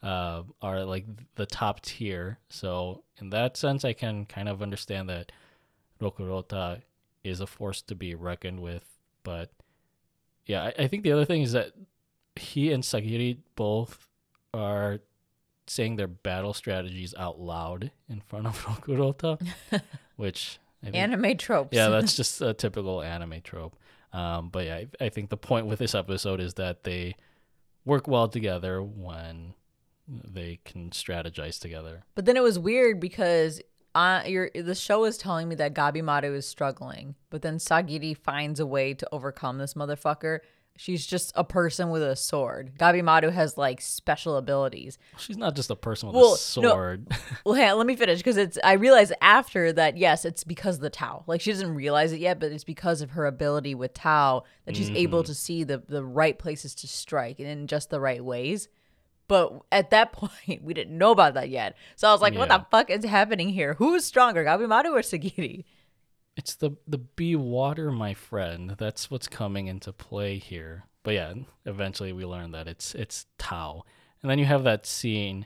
[0.04, 1.06] uh, are like
[1.36, 2.38] the top tier.
[2.50, 5.32] So in that sense, I can kind of understand that
[6.00, 6.82] Rokurota
[7.24, 8.86] is a force to be reckoned with.
[9.24, 9.52] But
[10.46, 11.74] yeah, I, I think the other thing is that
[12.36, 14.08] he and Sagiri both
[14.54, 15.00] are
[15.68, 19.40] saying their battle strategies out loud in front of Rokurota,
[20.16, 21.76] which I think, Anime tropes.
[21.76, 23.76] yeah, that's just a typical anime trope.
[24.14, 27.16] Um, but yeah, I, I think the point with this episode is that they
[27.90, 29.56] work well together when
[30.08, 32.04] they can strategize together.
[32.16, 33.62] But then it was weird because
[33.96, 38.60] uh, the show is telling me that Gabi Gabimaru is struggling, but then Sagiri finds
[38.60, 40.40] a way to overcome this motherfucker.
[40.78, 42.72] She's just a person with a sword.
[42.78, 44.98] Gabi Madu has like special abilities.
[45.18, 46.36] She's not just a person with Well, a no.
[46.36, 47.08] sword.
[47.46, 48.58] Well, yeah, let me finish because it's.
[48.64, 51.26] I realized after that, yes, it's because of the Tao.
[51.28, 54.76] Like she doesn't realize it yet, but it's because of her ability with Tao that
[54.78, 55.28] she's able mm-hmm.
[55.28, 58.70] to see the the right places to strike and in just the right ways.
[59.28, 61.76] But at that point, we didn't know about that yet.
[61.96, 63.74] So I was like, "What the fuck is happening here?
[63.74, 65.66] Who's stronger, Gabi Madu or Sagiri?"
[66.36, 68.76] It's the the be water, my friend.
[68.78, 70.86] That's what's coming into play here.
[71.04, 71.34] But yeah,
[71.66, 73.84] eventually we learn that it's it's Tao,
[74.22, 75.46] and then you have that scene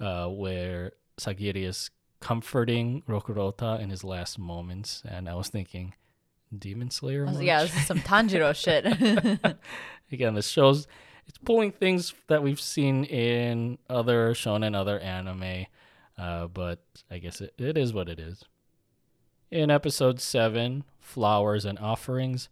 [0.00, 5.94] uh, where Sagiri is comforting Rokurota in his last moments, and I was thinking,
[6.56, 7.24] Demon Slayer.
[7.24, 8.54] Was yeah, this is some Tanjiro
[9.42, 9.56] shit.
[10.12, 10.86] Again, this shows
[11.26, 15.66] it's pulling things that we've seen in other shonen, other anime,
[16.18, 18.44] uh, but I guess it, it is what it is.
[19.52, 22.48] In episode 7, Flowers and Offerings,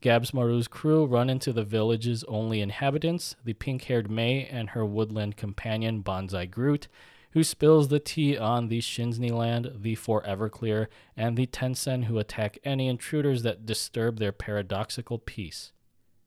[0.00, 4.86] Gabs Maru's crew run into the village's only inhabitants, the pink haired May and her
[4.86, 6.88] woodland companion Bonsai Groot,
[7.32, 12.18] who spills the tea on the Shinsni land, the Four Everclear, and the Tensen who
[12.18, 15.72] attack any intruders that disturb their paradoxical peace.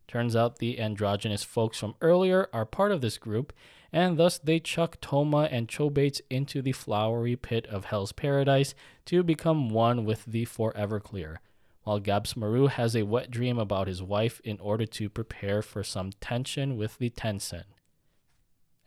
[0.08, 3.52] Turns out the androgynous folks from earlier are part of this group,
[3.94, 8.74] and thus they chuck Toma and Chobates into the flowery pit of Hell's Paradise
[9.06, 11.40] to become one with the Forever Clear,
[11.84, 15.84] while Gabs Maru has a wet dream about his wife in order to prepare for
[15.84, 17.66] some tension with the Tensen.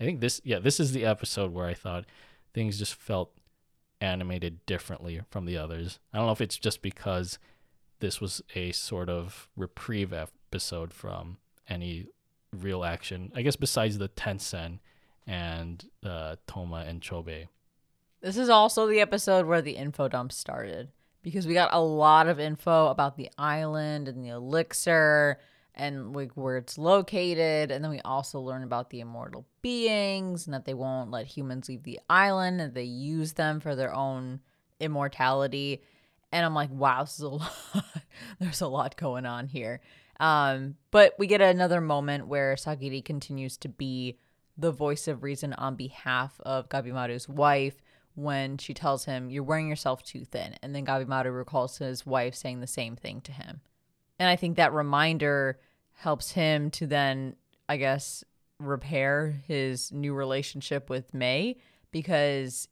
[0.01, 2.05] I think this, yeah, this is the episode where I thought
[2.53, 3.31] things just felt
[4.01, 6.01] animated differently from the others.
[6.13, 7.39] I don't know if it's just because
[8.01, 11.39] this was a sort of reprieve episode from
[11.69, 12.07] any
[12.53, 13.31] real action.
[13.35, 14.81] I guess besides the Tensen
[15.27, 17.49] and uh, Toma and Chobe.
[18.21, 20.89] This is also the episode where the info dump started
[21.23, 25.41] because we got a lot of info about the island and the elixir
[25.75, 27.71] and like where it's located.
[27.71, 31.69] And then we also learn about the immortal beings and that they won't let humans
[31.69, 34.41] leave the island and they use them for their own
[34.81, 35.83] immortality.
[36.33, 37.53] And I'm like wow this is a lot.
[38.39, 39.81] There's a lot going on here.
[40.19, 44.17] Um but we get another moment where Sagiri continues to be
[44.59, 47.83] the voice of reason on behalf of Gabimaru's wife
[48.15, 50.57] when she tells him, You're wearing yourself too thin.
[50.63, 53.61] And then Gabimaru recalls his wife saying the same thing to him.
[54.19, 55.61] And I think that reminder
[55.93, 57.37] helps him to then,
[57.69, 58.25] I guess,
[58.59, 61.57] repair his new relationship with May
[61.91, 62.69] because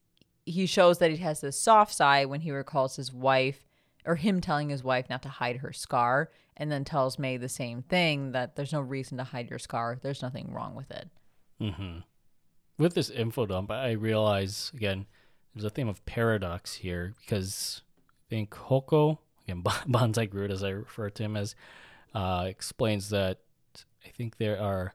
[0.47, 3.67] he shows that he has this soft side when he recalls his wife
[4.07, 7.49] or him telling his wife not to hide her scar and then tells May the
[7.49, 9.99] same thing that there's no reason to hide your scar.
[10.01, 11.09] There's nothing wrong with it.
[11.61, 11.99] Hmm
[12.79, 15.07] With this info dump, I realize again
[15.55, 17.83] there's a theme of paradox here because
[18.27, 21.55] I think Hoko, again Bonsai Groot as I refer to him as,
[22.15, 23.39] uh, explains that
[24.05, 24.95] I think there are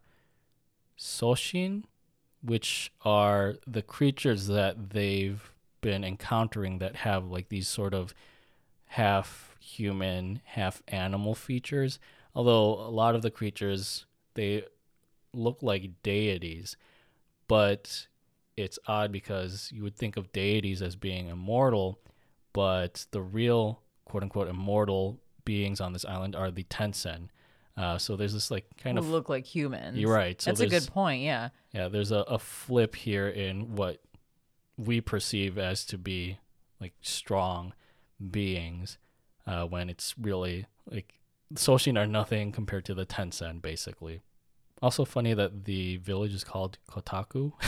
[0.98, 1.84] Soshin,
[2.42, 5.52] which are the creatures that they've
[5.82, 8.14] been encountering that have like these sort of
[8.88, 12.00] half human, half animal features.
[12.36, 14.06] Although a lot of the creatures
[14.36, 14.66] they
[15.34, 16.78] look like deities,
[17.48, 18.08] but
[18.58, 22.00] it's odd because you would think of deities as being immortal,
[22.54, 27.30] but the real quote unquote immortal beings on this island are the Tensen.
[27.78, 29.98] Uh, so there's this like kind Who of look like humans.
[29.98, 30.42] you're right.
[30.42, 31.24] So That's a good point.
[31.24, 31.50] Yeah.
[31.72, 34.02] yeah, there's a, a flip here in what
[34.78, 36.40] we perceive as to be
[36.82, 37.74] like strong
[38.32, 38.98] beings
[39.48, 41.14] uh, when it's really like
[41.54, 44.22] Soshin are nothing compared to the Tensen, basically.
[44.82, 47.54] Also funny that the village is called Kotaku.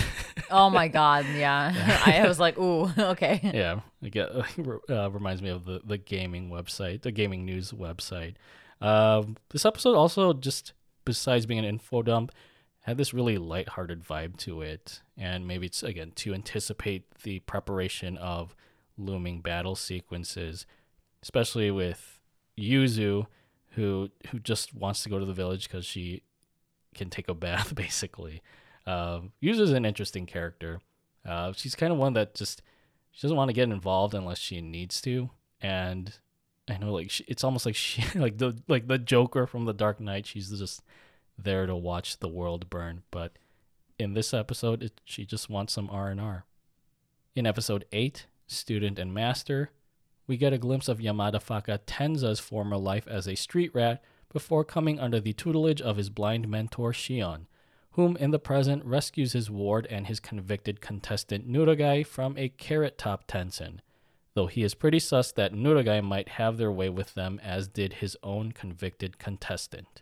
[0.50, 1.26] Oh my God.
[1.34, 2.02] Yeah.
[2.06, 3.40] I was like, ooh, okay.
[3.54, 4.30] yeah, get,
[4.90, 8.36] uh, reminds me of the, the gaming website, the gaming news website.
[8.82, 10.74] Um, this episode also just
[11.06, 12.32] besides being an info dump
[12.82, 18.18] had this really lighthearted vibe to it, and maybe it's again to anticipate the preparation
[18.18, 18.56] of
[18.98, 20.66] looming battle sequences,
[21.22, 22.20] especially with
[22.60, 23.28] Yuzu,
[23.72, 26.24] who who just wants to go to the village because she
[26.96, 28.42] can take a bath basically.
[28.86, 30.82] Uh, Yuzu's an interesting character.
[31.26, 32.62] Uh, she's kind of one that just
[33.12, 35.30] she doesn't want to get involved unless she needs to,
[35.60, 36.14] and
[36.68, 39.74] I know like she, it's almost like she like the like the Joker from the
[39.74, 40.26] Dark Knight.
[40.26, 40.82] She's just
[41.38, 43.34] there to watch the world burn, but
[44.00, 46.46] in this episode, it, she just wants some R and R.
[47.36, 49.70] In episode eight, student and master,
[50.28, 54.64] we get a glimpse of Yamada Faka Tenza's former life as a street rat before
[54.64, 57.48] coming under the tutelage of his blind mentor Shion,
[57.92, 62.98] whom in the present rescues his ward and his convicted contestant Nurugai from a carrot
[62.98, 63.82] top Tensen,
[64.34, 67.94] though he is pretty sus that Nurugai might have their way with them as did
[67.94, 70.02] his own convicted contestant.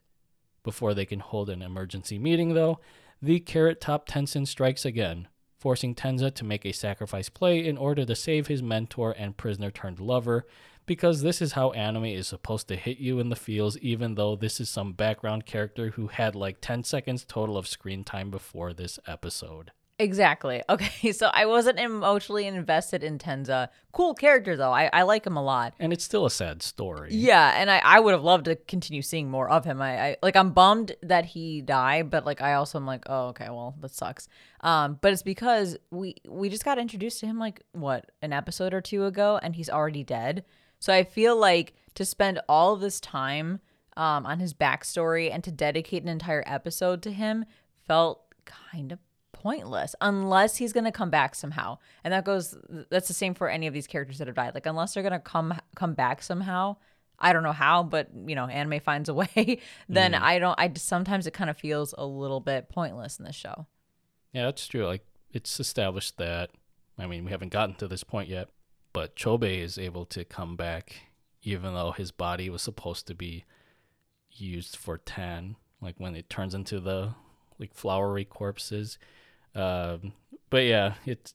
[0.63, 2.79] Before they can hold an emergency meeting, though,
[3.21, 5.27] the carrot top Tensen strikes again,
[5.57, 9.71] forcing Tenza to make a sacrifice play in order to save his mentor and prisoner
[9.71, 10.45] turned lover,
[10.89, 14.35] because this is how anime is supposed to hit you in the feels, even though
[14.35, 18.73] this is some background character who had like 10 seconds total of screen time before
[18.73, 19.71] this episode.
[19.99, 20.63] Exactly.
[20.69, 23.69] Okay, so I wasn't emotionally invested in Tenza.
[23.91, 24.71] Cool character though.
[24.71, 25.73] I, I like him a lot.
[25.79, 27.09] And it's still a sad story.
[27.11, 29.81] Yeah, and I, I would have loved to continue seeing more of him.
[29.81, 33.27] I, I like I'm bummed that he died, but like I also am like, oh
[33.29, 34.27] okay, well that sucks.
[34.61, 38.73] Um, but it's because we we just got introduced to him like what an episode
[38.73, 40.45] or two ago, and he's already dead.
[40.79, 43.59] So I feel like to spend all of this time
[43.97, 47.45] um on his backstory and to dedicate an entire episode to him
[47.85, 48.99] felt kind of
[49.39, 51.77] pointless unless he's going to come back somehow.
[52.03, 52.57] And that goes
[52.89, 54.53] that's the same for any of these characters that have died.
[54.53, 56.77] Like unless they're going to come come back somehow,
[57.17, 60.21] I don't know how, but you know, anime finds a way, then mm.
[60.21, 63.65] I don't I sometimes it kind of feels a little bit pointless in this show.
[64.33, 64.85] Yeah, that's true.
[64.85, 66.51] Like it's established that
[66.97, 68.49] I mean, we haven't gotten to this point yet,
[68.93, 70.95] but Chobei is able to come back
[71.41, 73.45] even though his body was supposed to be
[74.29, 77.13] used for tan, like when it turns into the
[77.57, 78.97] like flowery corpses
[79.55, 80.13] um,
[80.49, 81.33] but yeah, it's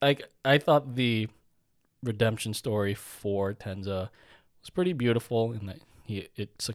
[0.00, 1.28] like I thought the
[2.02, 4.10] redemption story for Tenza
[4.60, 6.68] was pretty beautiful, and that he it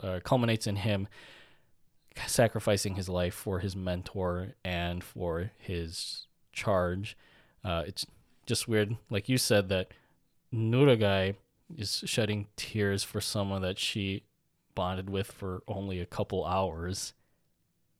[0.00, 1.08] uh, culminates in him
[2.26, 7.16] sacrificing his life for his mentor and for his charge.
[7.64, 8.06] Uh, it's
[8.46, 9.88] just weird, like you said, that
[10.52, 11.36] Nurugai
[11.76, 14.24] is shedding tears for someone that she
[14.74, 17.14] bonded with for only a couple hours.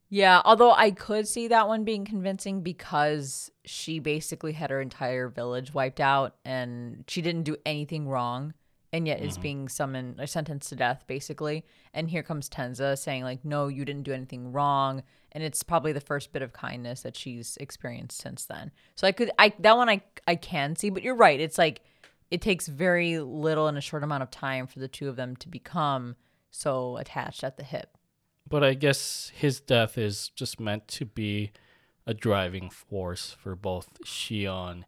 [0.09, 5.29] Yeah, although I could see that one being convincing because she basically had her entire
[5.29, 8.55] village wiped out and she didn't do anything wrong
[8.95, 9.27] and yet mm-hmm.
[9.27, 11.65] is being summoned or sentenced to death basically.
[11.93, 15.91] And here comes Tenza saying like, "No, you didn't do anything wrong." And it's probably
[15.91, 18.71] the first bit of kindness that she's experienced since then.
[18.95, 21.41] So I could I that one I I can see, but you're right.
[21.41, 21.83] It's like
[22.31, 25.35] it takes very little in a short amount of time for the two of them
[25.37, 26.15] to become
[26.53, 27.99] so attached at the hip.
[28.49, 31.51] But I guess his death is just meant to be
[32.07, 34.85] a driving force for both Shion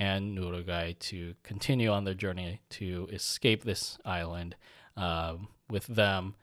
[0.00, 4.56] and Nurugai to continue on their journey to escape this island.
[4.96, 6.34] Um, with them,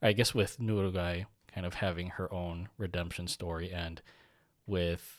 [0.00, 4.00] I guess, with Nurugai kind of having her own redemption story, and
[4.66, 5.18] with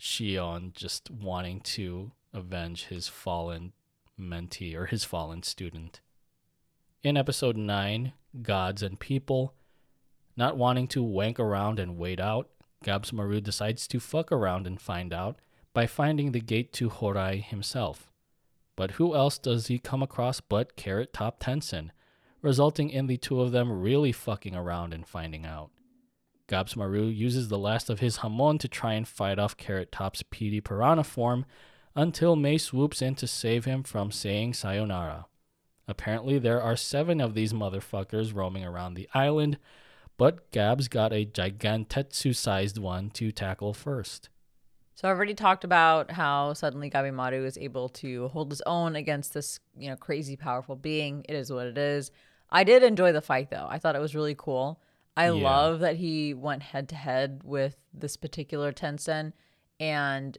[0.00, 3.72] Shion just wanting to avenge his fallen
[4.18, 6.00] mentee or his fallen student.
[7.02, 9.54] In episode 9, Gods and People,
[10.36, 12.48] not wanting to wank around and wait out,
[12.84, 15.38] Gabimaru decides to fuck around and find out
[15.76, 18.10] by finding the gate to Horai himself.
[18.76, 21.90] But who else does he come across but Carrot Top Tensen,
[22.40, 25.68] resulting in the two of them really fucking around and finding out.
[26.48, 30.24] Gabs Maru uses the last of his Hamon to try and fight off Carrot Top's
[30.30, 31.44] Petey Piranha form
[31.94, 35.26] until Mei swoops in to save him from saying sayonara.
[35.86, 39.58] Apparently, there are seven of these motherfuckers roaming around the island,
[40.16, 44.30] but Gabs got a gigantetsu sized one to tackle first.
[44.96, 49.34] So I've already talked about how suddenly Gabimaru is able to hold his own against
[49.34, 51.22] this, you know, crazy powerful being.
[51.28, 52.10] It is what it is.
[52.48, 53.66] I did enjoy the fight though.
[53.68, 54.80] I thought it was really cool.
[55.14, 55.32] I yeah.
[55.32, 59.34] love that he went head to head with this particular Tensen
[59.78, 60.38] and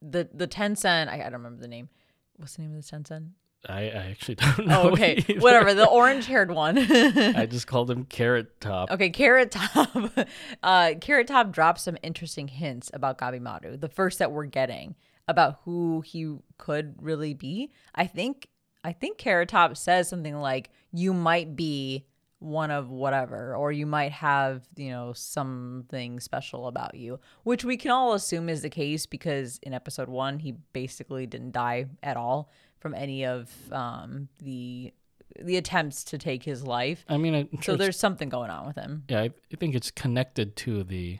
[0.00, 1.88] the the Tensen, I, I don't remember the name.
[2.36, 3.30] What's the name of the Tensen?
[3.66, 4.82] I, I actually don't know.
[4.82, 5.24] Oh, okay.
[5.28, 5.40] Either.
[5.40, 5.74] Whatever.
[5.74, 6.78] The orange haired one.
[6.78, 8.90] I just called him Carrot Top.
[8.90, 9.88] Okay, Carrot Top.
[10.62, 14.94] Uh, Carrot Top dropped some interesting hints about Gabimaru, the first that we're getting
[15.26, 17.70] about who he could really be.
[17.94, 18.48] I think
[18.84, 22.06] I think Carrot Top says something like, You might be
[22.40, 27.76] one of whatever, or you might have, you know, something special about you, which we
[27.76, 32.16] can all assume is the case because in episode one, he basically didn't die at
[32.16, 32.50] all
[32.80, 34.92] from any of um, the
[35.40, 37.04] the attempts to take his life.
[37.08, 39.04] I mean, I'm So sure it's- there's something going on with him.
[39.08, 41.18] yeah, I, I think it's connected to the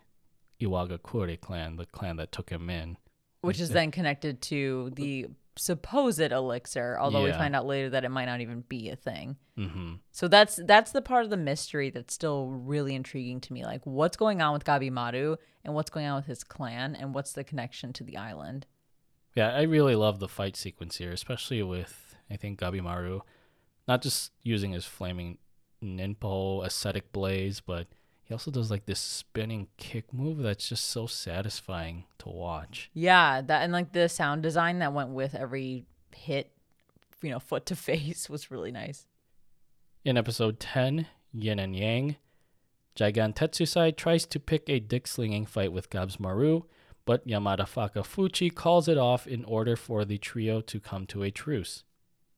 [0.61, 2.97] Iwagakure clan, the clan that took him in.
[3.43, 8.11] which is then connected to the supposed elixir although we find out later that it
[8.11, 11.91] might not even be a thing hmm so that's that's the part of the mystery
[11.91, 16.07] that's still really intriguing to me like what's going on with gabimaru and what's going
[16.07, 18.67] on with his clan and what's the connection to the island
[19.35, 23.21] Yeah, I really love the fight sequence here, especially with I think Gabimaru,
[23.87, 25.39] not just using his flaming
[25.83, 27.87] ninpo ascetic blaze, but
[28.25, 32.91] he also does like this spinning kick move that's just so satisfying to watch.
[32.93, 36.51] yeah that and like the sound design that went with every hit
[37.23, 39.07] you know foot to face was really nice
[40.05, 42.17] In episode 10, Yin and Yang,
[42.97, 46.65] Gigantetsusai tries to pick a dick slinging fight with Gabsmaru,
[47.09, 51.31] but Yamada Fakafuchi calls it off in order for the trio to come to a
[51.31, 51.83] truce.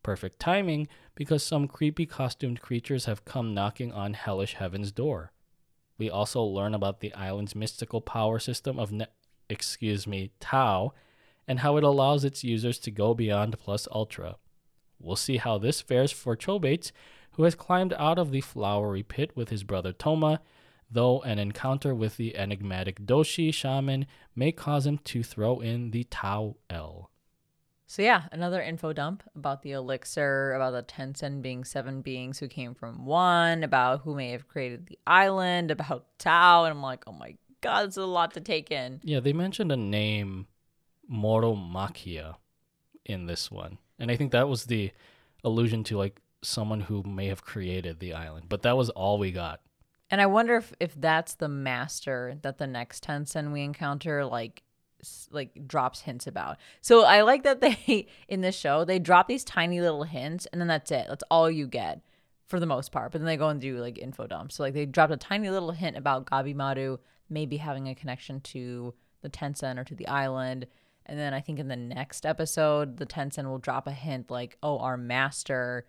[0.04, 5.32] Perfect timing because some creepy costumed creatures have come knocking on Hellish Heaven's door.
[5.98, 9.08] We also learn about the island's mystical power system of ne-
[9.48, 10.92] excuse me, Tau,
[11.48, 14.36] and how it allows its users to go beyond plus ultra.
[15.00, 16.92] We'll see how this fares for Chobates,
[17.32, 20.40] who has climbed out of the flowery pit with his brother Toma,
[20.90, 26.04] though an encounter with the enigmatic Doshi shaman may cause him to throw in the
[26.04, 27.10] Tau L.
[27.86, 32.46] So yeah, another info dump about the elixir, about the Tensen being seven beings who
[32.46, 37.02] came from one, about who may have created the island, about Tao, and I'm like,
[37.08, 39.00] oh my god, it's a lot to take in.
[39.02, 40.46] Yeah, they mentioned a name,
[41.12, 42.36] Moromakia,
[43.04, 43.78] in this one.
[43.98, 44.92] And I think that was the
[45.42, 48.46] allusion to like someone who may have created the island.
[48.48, 49.60] But that was all we got.
[50.10, 54.62] And I wonder if if that's the master that the next Tensen we encounter like
[55.30, 56.58] like drops hints about.
[56.80, 60.60] So I like that they in this show they drop these tiny little hints and
[60.60, 61.06] then that's it.
[61.08, 62.02] That's all you get
[62.48, 63.12] for the most part.
[63.12, 64.56] But then they go and do like info dumps.
[64.56, 66.98] So like they dropped a tiny little hint about Gabimaru
[67.30, 68.92] maybe having a connection to
[69.22, 70.66] the Tensen or to the island.
[71.06, 74.58] And then I think in the next episode, the Tensen will drop a hint like,
[74.62, 75.86] oh, our master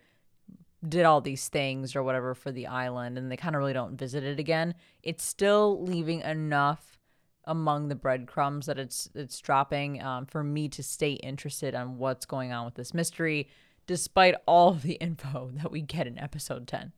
[0.88, 3.98] did all these things or whatever for the island and they kind of really don't
[3.98, 4.74] visit it again
[5.04, 6.98] it's still leaving enough
[7.46, 12.26] among the breadcrumbs that it's it's dropping um, for me to stay interested on what's
[12.26, 13.48] going on with this mystery
[13.88, 16.92] despite all the info that we get in episode 10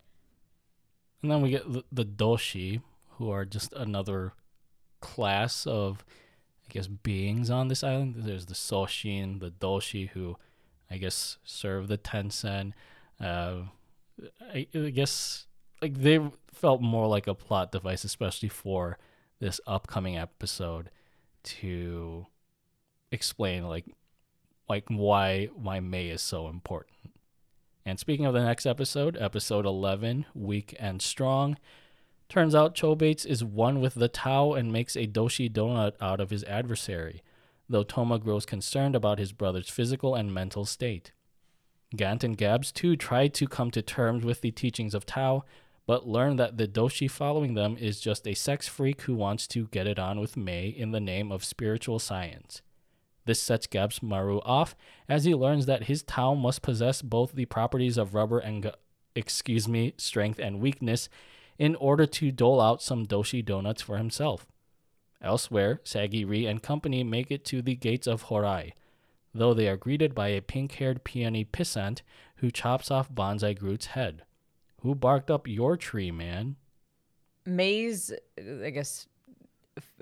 [1.22, 2.82] And then we get the, the Doshi,
[3.18, 4.34] who are just another
[5.00, 6.04] class of,
[6.68, 8.16] I guess, beings on this island.
[8.18, 10.38] There's the Soshin, the Doshi, who
[10.92, 12.74] I guess serve the Tensen.
[13.20, 13.64] Uh,
[14.54, 15.48] I, I guess
[15.82, 16.20] like they
[16.54, 18.98] felt more like a plot device, especially for
[19.40, 20.90] this upcoming episode,
[21.44, 22.28] to
[23.12, 23.86] explain like
[24.70, 26.98] like why why Mei is so important.
[27.86, 31.58] And speaking of the next episode, episode 11, Weak and Strong,
[32.30, 36.30] turns out Chobates is one with the Tao and makes a Doshi donut out of
[36.30, 37.22] his adversary,
[37.68, 41.12] though Toma grows concerned about his brother's physical and mental state.
[41.96, 45.44] Gant and Gabs too try to come to terms with the teachings of Tao,
[45.86, 49.68] but learn that the Doshi following them is just a sex freak who wants to
[49.68, 52.62] get it on with Mei in the name of spiritual science.
[53.26, 54.76] This sets Gabs Maru off
[55.08, 58.72] as he learns that his Tao must possess both the properties of rubber and,
[59.16, 61.10] excuse me, strength and weakness
[61.58, 64.48] in order to dole out some Doshi donuts for himself.
[65.22, 68.74] Elsewhere, Sagiri and company make it to the gates of Horai,
[69.34, 72.02] though they are greeted by a pink haired peony pissant
[72.38, 74.24] who chops off Bonsai Groot's head.
[74.82, 76.58] Who barked up your tree, man?
[77.46, 79.08] Mei's, I guess,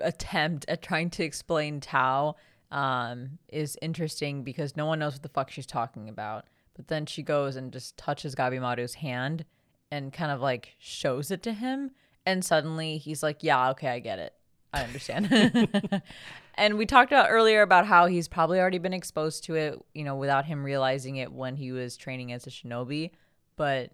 [0.00, 2.36] attempt at trying to explain Tao
[2.70, 6.46] um, is interesting because no one knows what the fuck she's talking about.
[6.74, 9.44] But then she goes and just touches Gabimaru's hand
[9.90, 11.90] and kind of like shows it to him.
[12.24, 14.32] And suddenly he's like, yeah, okay, I get it.
[14.72, 15.28] I understand.
[16.54, 20.04] and we talked about earlier about how he's probably already been exposed to it, you
[20.04, 23.10] know, without him realizing it when he was training as a shinobi.
[23.56, 23.90] But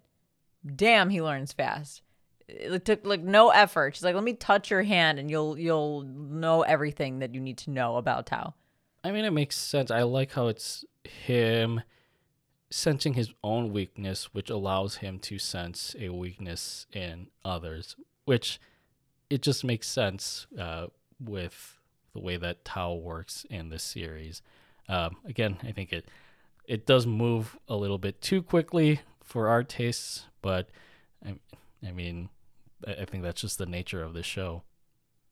[0.75, 2.01] damn, he learns fast
[2.49, 3.95] it took like no effort.
[3.95, 7.57] She's like, "Let me touch your hand, and you'll you'll know everything that you need
[7.59, 8.55] to know about Tao."
[9.03, 9.91] I mean, it makes sense.
[9.91, 11.81] I like how it's him
[12.69, 17.95] sensing his own weakness, which allows him to sense a weakness in others,
[18.25, 18.59] which
[19.29, 20.87] it just makes sense uh,
[21.19, 21.78] with
[22.13, 24.41] the way that Tao works in this series.
[24.87, 26.07] Um, again, I think it
[26.65, 30.69] it does move a little bit too quickly for our tastes, but
[31.25, 31.35] I,
[31.85, 32.29] I mean,
[32.87, 34.63] I, think that's just the nature of the show.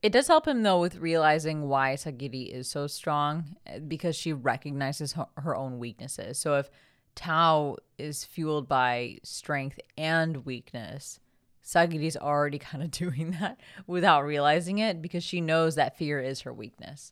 [0.01, 4.33] It does help him though with realizing why Sagiri is so strong eh, because she
[4.33, 6.37] recognizes her, her own weaknesses.
[6.39, 6.69] So if
[7.15, 11.19] Tao is fueled by strength and weakness,
[11.67, 16.41] Sagiri's already kind of doing that without realizing it because she knows that fear is
[16.41, 17.11] her weakness.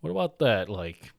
[0.00, 1.12] What about that, like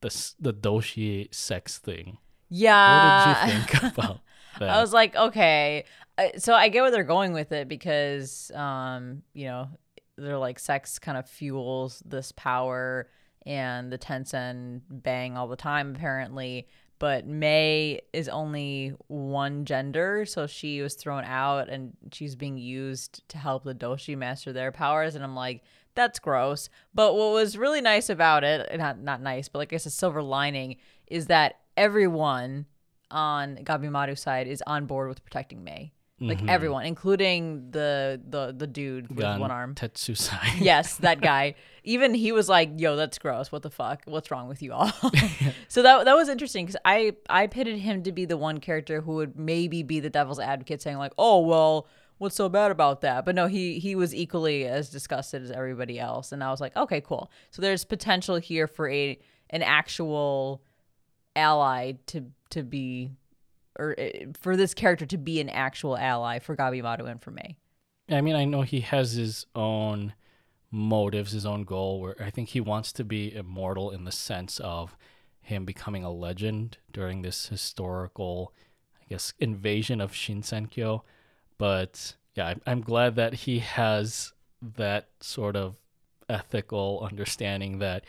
[0.00, 2.18] the the doshi sex thing?
[2.48, 3.36] Yeah.
[3.36, 4.20] What did you think about
[4.58, 4.70] that?
[4.70, 5.84] I was like, okay.
[6.18, 9.68] Uh, So I get where they're going with it because, um, you know,
[10.16, 13.08] they're like sex kind of fuels this power
[13.46, 16.66] and the Tensen bang all the time, apparently.
[16.98, 23.28] But Mei is only one gender, so she was thrown out and she's being used
[23.28, 25.14] to help the Doshi master their powers.
[25.14, 25.62] And I'm like,
[25.94, 26.68] that's gross.
[26.94, 30.22] But what was really nice about it, not not nice, but like I said, silver
[30.22, 30.76] lining,
[31.06, 32.66] is that everyone
[33.10, 35.92] on Gabimaru's side is on board with protecting Mei.
[36.20, 36.48] Like mm-hmm.
[36.48, 39.74] everyone, including the the the dude with Gan one arm.
[39.74, 40.60] Tetsusai.
[40.60, 41.56] yes, that guy.
[41.82, 43.50] Even he was like, "Yo, that's gross.
[43.50, 44.02] What the fuck?
[44.04, 44.92] What's wrong with you all?"
[45.68, 49.00] so that that was interesting because I I pitted him to be the one character
[49.00, 51.88] who would maybe be the devil's advocate, saying like, "Oh well,
[52.18, 55.98] what's so bad about that?" But no, he he was equally as disgusted as everybody
[55.98, 59.18] else, and I was like, "Okay, cool." So there's potential here for a
[59.50, 60.62] an actual
[61.34, 63.10] ally to to be
[63.78, 67.56] or uh, for this character to be an actual ally for Gabimaru and for Mei.
[68.10, 70.14] I mean, I know he has his own
[70.70, 74.60] motives, his own goal, where I think he wants to be immortal in the sense
[74.60, 74.96] of
[75.40, 78.52] him becoming a legend during this historical,
[79.00, 81.02] I guess, invasion of Shinsenkyo.
[81.58, 84.32] But yeah, I'm glad that he has
[84.76, 85.76] that sort of
[86.28, 88.04] ethical understanding that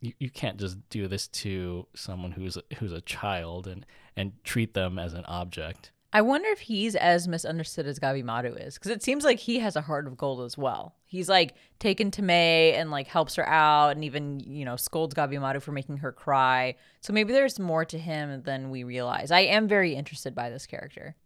[0.00, 3.84] you, you can't just do this to someone who's a, who's a child and
[4.16, 5.90] and treat them as an object.
[6.12, 9.76] I wonder if he's as misunderstood as Gabimaru is, because it seems like he has
[9.76, 10.94] a heart of gold as well.
[11.04, 15.14] He's like taken to Mei and like helps her out, and even you know scolds
[15.14, 16.76] Gabimaru for making her cry.
[17.00, 19.30] So maybe there's more to him than we realize.
[19.30, 21.16] I am very interested by this character.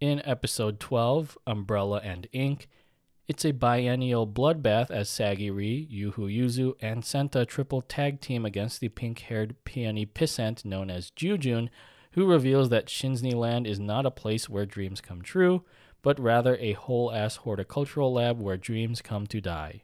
[0.00, 2.68] In episode 12, Umbrella and Ink,
[3.28, 8.88] it's a biennial bloodbath as Sagiri, Yuhu Yuzu, and Senta triple tag team against the
[8.88, 11.68] pink haired peony pissant known as Jujun,
[12.12, 15.62] who reveals that Shinsni Land is not a place where dreams come true,
[16.02, 19.82] but rather a whole ass horticultural lab where dreams come to die.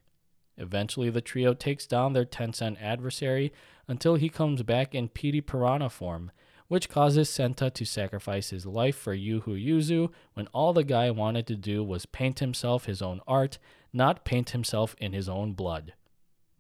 [0.56, 3.52] Eventually, the trio takes down their Tensen adversary
[3.86, 6.32] until he comes back in Petey Piranha form,
[6.68, 11.46] which causes Senta to sacrifice his life for Yuhu Yuzu when all the guy wanted
[11.48, 13.58] to do was paint himself his own art,
[13.92, 15.94] not paint himself in his own blood.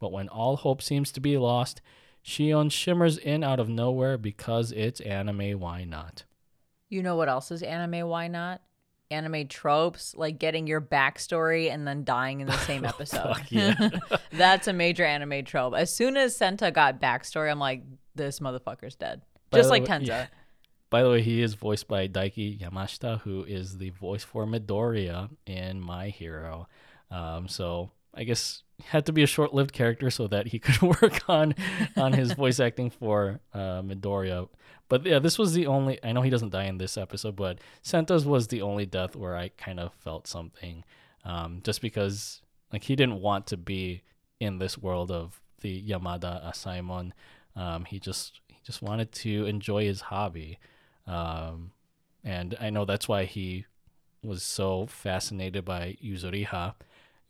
[0.00, 1.80] But when all hope seems to be lost,
[2.24, 6.24] Shion shimmers in out of nowhere because it's anime, why not?
[6.88, 8.08] You know what else is anime?
[8.08, 8.62] Why not?
[9.10, 13.36] Anime tropes like getting your backstory and then dying in the same oh, episode.
[13.36, 13.88] fuck yeah.
[14.32, 15.74] That's a major anime trope.
[15.74, 17.82] As soon as Senta got backstory, I'm like,
[18.14, 19.22] this motherfucker's dead.
[19.50, 20.06] By Just like way- Tenza.
[20.06, 20.26] yeah.
[20.90, 25.28] By the way, he is voiced by Daiki Yamashita, who is the voice for Midoriya
[25.46, 26.66] in My Hero.
[27.10, 31.28] Um, so I guess had to be a short-lived character so that he could work
[31.28, 31.54] on
[31.96, 34.48] on his voice acting for uh, Midoriya.
[34.88, 35.98] But yeah, this was the only.
[36.02, 39.36] I know he doesn't die in this episode, but Senta's was the only death where
[39.36, 40.84] I kind of felt something,
[41.24, 42.40] um, just because
[42.72, 44.02] like he didn't want to be
[44.40, 47.12] in this world of the Yamada Asaemon.
[47.54, 50.58] Um, he just just wanted to enjoy his hobby,
[51.06, 51.70] um,
[52.22, 53.64] and I know that's why he
[54.22, 56.74] was so fascinated by Yuzuriha.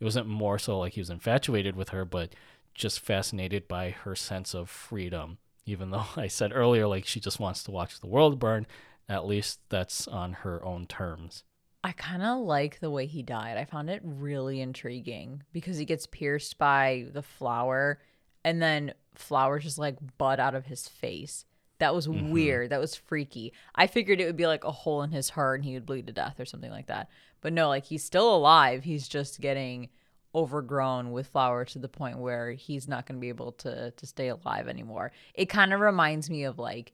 [0.01, 2.32] It wasn't more so like he was infatuated with her, but
[2.74, 5.39] just fascinated by her sense of freedom.
[5.65, 8.66] Even though I said earlier, like she just wants to watch the world burn,
[9.09, 11.44] at least that's on her own terms.
[11.85, 13.59] I kind of like the way he died.
[13.59, 18.01] I found it really intriguing because he gets pierced by the flower
[18.44, 21.45] and then flowers just like bud out of his face.
[21.78, 22.31] That was mm-hmm.
[22.31, 22.70] weird.
[22.70, 23.53] That was freaky.
[23.74, 26.07] I figured it would be like a hole in his heart and he would bleed
[26.09, 27.09] to death or something like that.
[27.40, 28.85] But no, like he's still alive.
[28.85, 29.89] He's just getting
[30.35, 34.07] overgrown with flowers to the point where he's not going to be able to to
[34.07, 35.12] stay alive anymore.
[35.35, 36.93] It kind of reminds me of like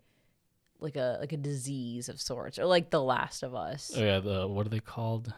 [0.80, 3.90] like a like a disease of sorts or like The Last of Us.
[3.96, 5.32] Oh yeah, the what are they called?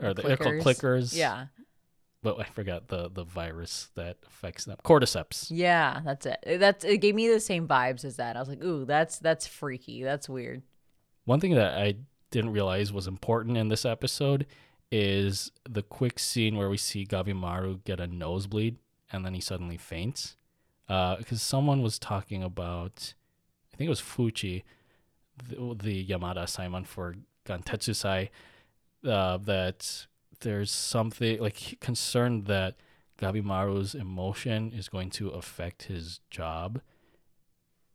[0.00, 1.16] Or the, they're called clickers.
[1.16, 1.46] Yeah.
[2.22, 4.76] But I forgot the the virus that affects them.
[4.84, 5.46] Cordyceps.
[5.50, 6.58] Yeah, that's it.
[6.58, 8.36] That's it gave me the same vibes as that.
[8.36, 10.02] I was like, "Ooh, that's that's freaky.
[10.02, 10.62] That's weird."
[11.24, 11.96] One thing that I
[12.30, 14.46] didn't realize was important in this episode
[14.90, 18.76] is the quick scene where we see Gabimaru get a nosebleed
[19.12, 20.36] and then he suddenly faints.
[20.88, 23.14] Because someone was talking about,
[23.72, 24.64] I think it was Fuchi,
[25.36, 27.14] the, the Yamada Simon for
[27.46, 28.30] Gantetsusai,
[29.06, 30.06] uh, that
[30.40, 32.76] there's something like concerned that
[33.18, 36.80] Gabimaru's emotion is going to affect his job,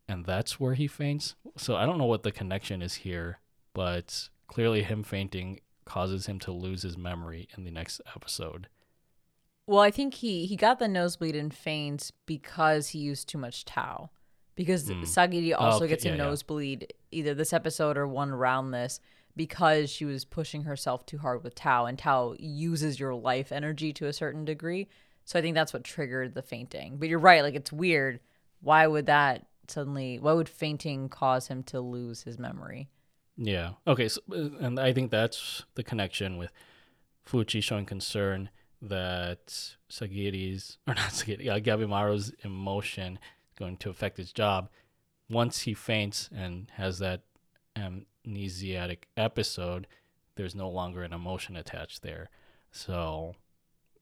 [0.08, 1.36] and that's where he faints.
[1.58, 3.40] So I don't know what the connection is here,
[3.74, 8.68] but clearly him fainting causes him to lose his memory in the next episode.
[9.68, 13.66] Well, I think he he got the nosebleed and faints because he used too much
[13.66, 14.12] tau.
[14.56, 15.02] Because Mm.
[15.02, 16.24] Sagiri also okay, gets a yeah, yeah.
[16.24, 19.00] nosebleed either this episode or one around this
[19.36, 23.92] because she was pushing herself too hard with tau, and tau uses your life energy
[23.94, 24.88] to a certain degree.
[25.26, 26.98] So I think that's what triggered the fainting.
[26.98, 28.20] But you're right, like it's weird.
[28.62, 30.20] Why would that suddenly?
[30.20, 32.90] Why would fainting cause him to lose his memory?
[33.38, 33.72] Yeah.
[33.86, 34.08] Okay.
[34.08, 36.52] So, uh, and I think that's the connection with
[37.28, 38.50] Fuchi showing concern
[38.82, 44.70] that Sagiri's or not Sagiri, uh, Gabimaru's emotion is going to affect his job.
[45.30, 47.22] Once he faints and has that
[48.26, 49.88] amnesiatic episode,
[50.36, 52.30] there's no longer an emotion attached there.
[52.72, 53.36] So,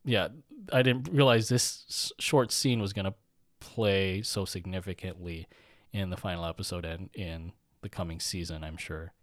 [0.04, 0.30] yeah,
[0.72, 3.14] I didn't realize this short scene was going to
[3.60, 5.48] play so significantly
[5.92, 9.14] in the final episode and in the coming season, I'm sure.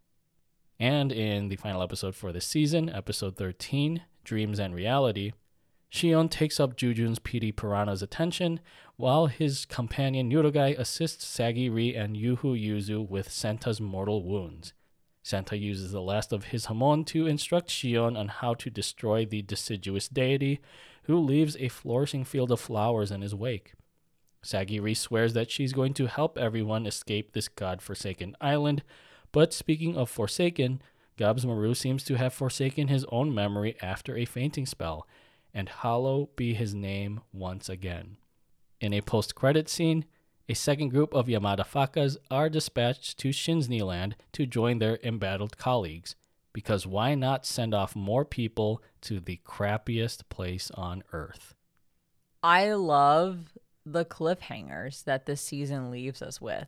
[0.79, 5.33] And in the final episode for this season, episode 13, Dreams and Reality,
[5.93, 8.61] Shion takes up Jujun's Petey Piranha's attention,
[8.97, 14.73] while his companion Nurugai assists Sagiri and Yuhu Yuzu with Senta's mortal wounds.
[15.23, 19.43] Senta uses the last of his Hamon to instruct Shion on how to destroy the
[19.43, 20.61] deciduous deity,
[21.05, 23.75] who leaves a flourishing field of flowers in his wake.
[24.43, 28.83] Sagiri swears that she's going to help everyone escape this god-forsaken island,
[29.33, 30.81] but speaking of Forsaken,
[31.17, 35.07] Gabs Maru seems to have forsaken his own memory after a fainting spell,
[35.53, 38.17] and hollow be his name once again.
[38.81, 40.07] In a post credit scene,
[40.51, 45.57] a second group of Yamada Fakas are dispatched to Shinsni Land to join their embattled
[45.57, 46.17] colleagues,
[46.53, 51.55] because why not send off more people to the crappiest place on Earth?
[52.43, 53.57] I love
[53.87, 56.67] the cliffhangers that this season leaves us with.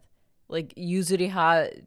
[0.49, 1.83] Like Yuzuriha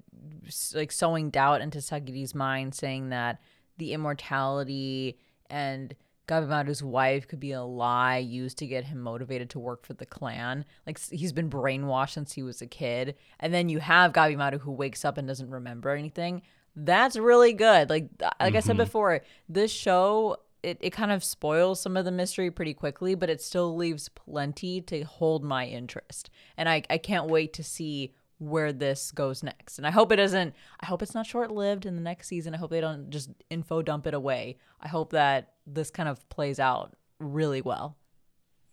[0.74, 3.40] like sowing doubt into Sagiri's mind saying that
[3.78, 5.18] the immortality
[5.50, 5.96] and
[6.28, 10.06] Gabimaru's wife could be a lie used to get him motivated to work for the
[10.06, 10.66] clan.
[10.86, 13.16] Like he's been brainwashed since he was a kid.
[13.40, 16.42] And then you have Gabimaru who wakes up and doesn't remember anything.
[16.76, 17.90] That's really good.
[17.90, 18.84] Like like I said mm-hmm.
[18.84, 23.30] before, this show it, it kind of spoils some of the mystery pretty quickly, but
[23.30, 26.32] it still leaves plenty to hold my interest.
[26.58, 29.78] And I, I can't wait to see where this goes next.
[29.78, 32.54] And I hope it doesn't I hope it's not short lived in the next season.
[32.54, 34.58] I hope they don't just info dump it away.
[34.82, 37.98] I hope that this kind of plays out really well.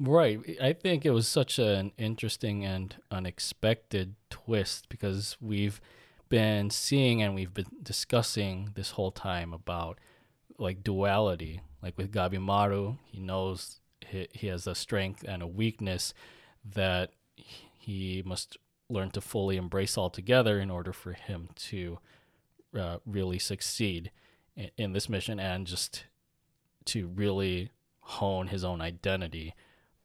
[0.01, 0.41] Right.
[0.61, 5.81] I think it was such an interesting and unexpected twist because we've
[6.29, 9.99] been seeing and we've been discussing this whole time about
[10.59, 11.61] like duality.
[11.83, 16.15] Like with Gabimaru, he knows he, he has a strength and a weakness
[16.75, 18.57] that he must
[18.93, 21.99] learn to fully embrace altogether in order for him to
[22.79, 24.11] uh, really succeed
[24.57, 26.05] in, in this mission and just
[26.85, 27.71] to really
[28.01, 29.55] hone his own identity.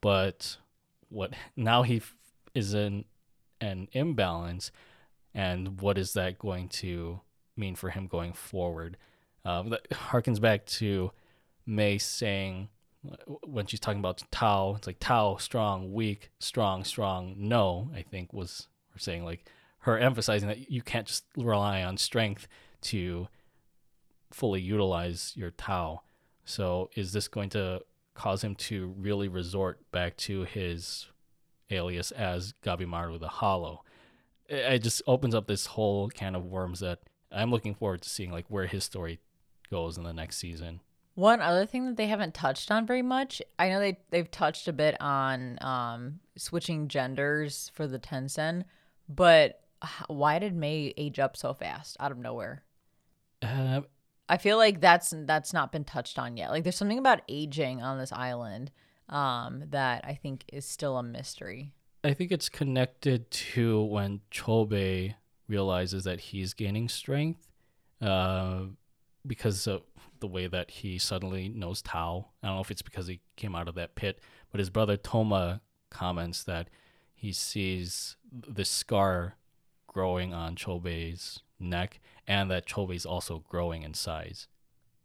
[0.00, 0.56] But
[1.08, 2.14] what now he f-
[2.54, 3.04] is in
[3.60, 4.70] an imbalance
[5.34, 7.20] and what is that going to
[7.56, 8.96] mean for him going forward?
[9.44, 11.12] Um, that harkens back to
[11.66, 12.68] Mei saying
[13.44, 18.32] when she's talking about tao it's like tao strong weak strong strong no i think
[18.32, 18.66] was
[18.98, 19.46] her saying like
[19.80, 22.48] her emphasizing that you can't just rely on strength
[22.80, 23.28] to
[24.30, 26.02] fully utilize your tau
[26.44, 27.80] so is this going to
[28.14, 31.06] cause him to really resort back to his
[31.70, 33.84] alias as Gabimaru the Hollow.
[34.48, 37.00] It just opens up this whole can of worms that
[37.30, 39.20] I'm looking forward to seeing like where his story
[39.70, 40.80] goes in the next season.
[41.14, 44.68] One other thing that they haven't touched on very much, I know they they've touched
[44.68, 48.64] a bit on um, switching genders for the Tensen,
[49.08, 49.60] but
[50.08, 52.64] why did Mei age up so fast out of nowhere?
[53.42, 53.82] Uh,
[54.28, 56.50] I feel like that's that's not been touched on yet.
[56.50, 58.70] Like there's something about aging on this island
[59.08, 61.72] um, that I think is still a mystery.
[62.04, 65.14] I think it's connected to when Chobei
[65.48, 67.48] realizes that he's gaining strength
[68.00, 68.60] uh,
[69.26, 69.82] because of
[70.20, 72.28] the way that he suddenly knows Tao.
[72.42, 74.20] I don't know if it's because he came out of that pit,
[74.50, 75.60] but his brother Toma
[75.90, 76.68] comments that
[77.18, 79.34] he sees the scar
[79.88, 84.46] growing on Chobei's neck and that Chobei's also growing in size.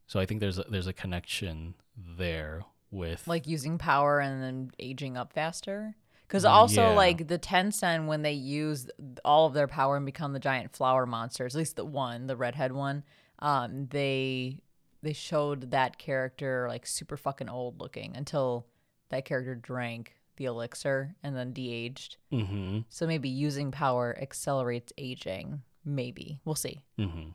[0.06, 4.72] So I think there's a, there's a connection there with like using power and then
[4.78, 5.96] aging up faster.
[6.28, 6.96] Because also, Yeah.
[6.96, 8.88] like the Tensen, when they use
[9.26, 12.36] all of their power and become the giant flower monsters, at least the one, the
[12.36, 13.04] redhead one,
[13.40, 14.60] um, they
[15.02, 18.68] they showed that character like super fucking old looking until
[19.10, 22.18] that character drank the elixir and then de-aged.
[22.32, 22.80] Mm-hmm.
[22.90, 25.62] So maybe using power accelerates aging.
[25.86, 26.84] Maybe we'll see.
[27.00, 27.30] Mm-hmm.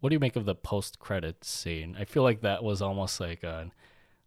[0.00, 1.96] What do you make of the post-credits scene?
[1.98, 3.70] I feel like that was almost like a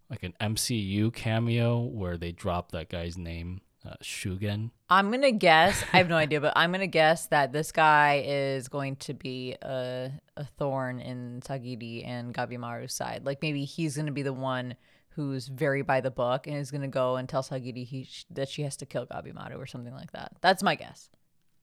[0.10, 4.72] like an MCU cameo where they dropped that guy's name, uh, Shugen.
[4.90, 5.86] I'm gonna guess.
[5.94, 9.56] I have no idea, but I'm gonna guess that this guy is going to be
[9.62, 13.26] a a thorn in Sagiri and Gabimaru's side.
[13.26, 14.76] Like maybe he's gonna be the one
[15.16, 18.64] who's very by the book and is gonna go and tell Sagiri he that she
[18.64, 20.34] has to kill Gabimaru or something like that.
[20.42, 21.10] That's my guess.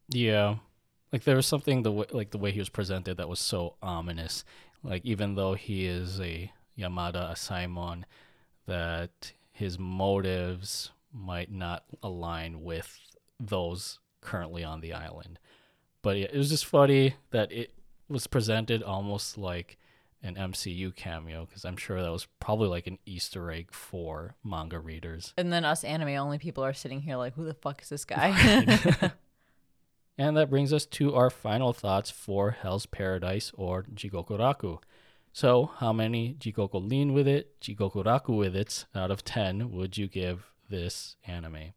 [0.09, 0.55] Yeah,
[1.11, 3.75] like there was something the way, like the way he was presented that was so
[3.81, 4.43] ominous.
[4.83, 8.03] Like even though he is a Yamada Asaemon,
[8.65, 12.99] that his motives might not align with
[13.39, 15.39] those currently on the island.
[16.01, 17.73] But it was just funny that it
[18.07, 19.77] was presented almost like
[20.21, 24.79] an MCU cameo because I'm sure that was probably like an Easter egg for manga
[24.79, 25.33] readers.
[25.37, 28.05] And then us anime only people are sitting here like, who the fuck is this
[28.05, 29.11] guy?
[30.19, 34.79] And that brings us to our final thoughts for Hell's Paradise or Jigokuraku.
[35.31, 40.09] So, how many Jigoko lean with it, Jigokuraku with it out of 10 would you
[40.09, 41.71] give this anime?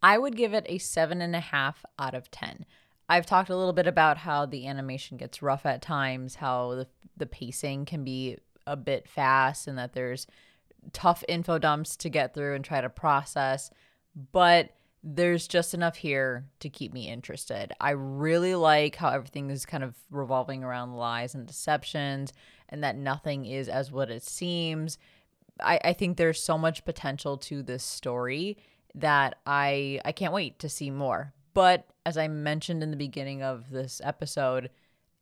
[0.00, 2.64] I would give it a seven and a half out of 10.
[3.08, 6.86] I've talked a little bit about how the animation gets rough at times, how the,
[7.16, 10.26] the pacing can be a bit fast, and that there's
[10.92, 13.70] tough info dumps to get through and try to process.
[14.32, 17.72] But there's just enough here to keep me interested.
[17.78, 22.32] I really like how everything is kind of revolving around lies and deceptions
[22.70, 24.96] and that nothing is as what it seems.
[25.60, 28.56] I, I think there's so much potential to this story
[28.94, 31.34] that I I can't wait to see more.
[31.52, 34.70] But as I mentioned in the beginning of this episode,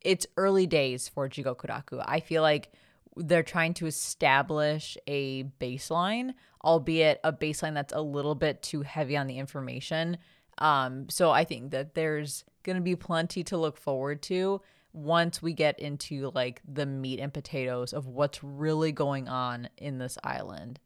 [0.01, 2.03] it's early days for Jigokuraku.
[2.05, 2.71] I feel like
[3.15, 6.33] they're trying to establish a baseline,
[6.63, 10.17] albeit a baseline that's a little bit too heavy on the information.
[10.57, 14.61] Um, so I think that there's going to be plenty to look forward to
[14.93, 19.97] once we get into like the meat and potatoes of what's really going on in
[19.97, 20.79] this island.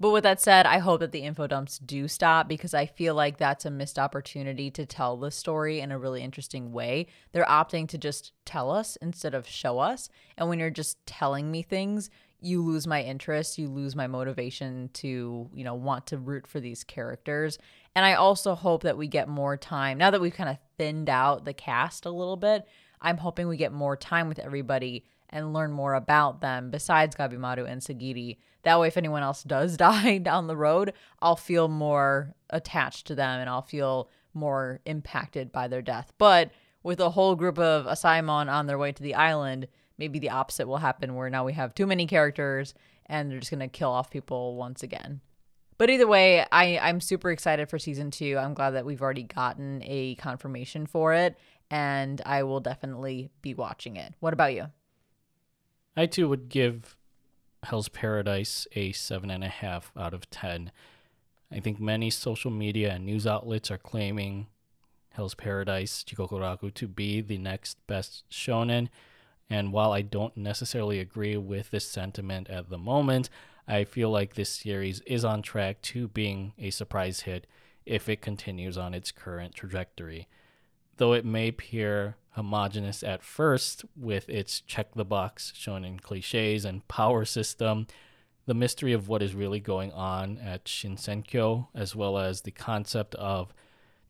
[0.00, 3.14] But with that said, I hope that the info dumps do stop because I feel
[3.14, 7.06] like that's a missed opportunity to tell the story in a really interesting way.
[7.32, 10.08] They're opting to just tell us instead of show us.
[10.36, 12.10] And when you're just telling me things,
[12.40, 16.60] you lose my interest, you lose my motivation to, you know, want to root for
[16.60, 17.58] these characters.
[17.96, 19.98] And I also hope that we get more time.
[19.98, 22.64] Now that we've kind of thinned out the cast a little bit,
[23.00, 27.68] I'm hoping we get more time with everybody and learn more about them besides Gabimaru
[27.68, 28.38] and Sagiri.
[28.62, 33.14] That way, if anyone else does die down the road, I'll feel more attached to
[33.14, 36.12] them and I'll feel more impacted by their death.
[36.18, 36.50] But
[36.82, 39.68] with a whole group of Asaemon on their way to the island,
[39.98, 42.74] maybe the opposite will happen where now we have too many characters
[43.06, 45.20] and they're just going to kill off people once again.
[45.78, 48.36] But either way, I, I'm super excited for season two.
[48.36, 51.38] I'm glad that we've already gotten a confirmation for it,
[51.70, 54.12] and I will definitely be watching it.
[54.18, 54.66] What about you?
[55.98, 56.96] I too would give
[57.64, 60.70] Hell's Paradise a seven and a half out of ten.
[61.50, 64.46] I think many social media and news outlets are claiming
[65.10, 68.90] Hell's Paradise Jigokuraku to be the next best shonen.
[69.50, 73.28] And while I don't necessarily agree with this sentiment at the moment,
[73.66, 77.48] I feel like this series is on track to being a surprise hit
[77.84, 80.28] if it continues on its current trajectory.
[80.98, 86.86] Though it may appear homogenous at first with its check the box shonen cliches and
[86.86, 87.88] power system,
[88.46, 93.16] the mystery of what is really going on at Shinsenkyo, as well as the concept
[93.16, 93.52] of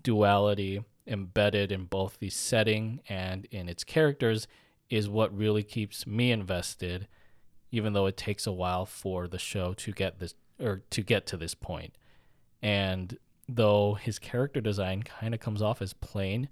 [0.02, 4.46] duality embedded in both the setting and in its characters,
[4.90, 7.08] is what really keeps me invested,
[7.72, 11.24] even though it takes a while for the show to get this or to get
[11.26, 11.94] to this point.
[12.60, 13.16] And
[13.48, 16.50] though his character design kind of comes off as plain,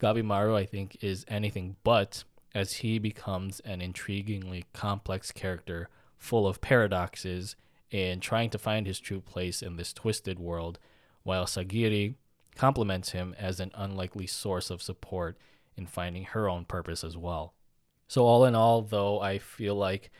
[0.00, 6.60] Gabimaru, I think, is anything but, as he becomes an intriguingly complex character full of
[6.60, 7.56] paradoxes
[7.92, 10.78] and trying to find his true place in this twisted world,
[11.22, 12.14] while Sagiri
[12.54, 15.38] complements him as an unlikely source of support
[15.76, 17.54] in finding her own purpose as well.
[18.08, 20.10] So, all in all, though, I feel like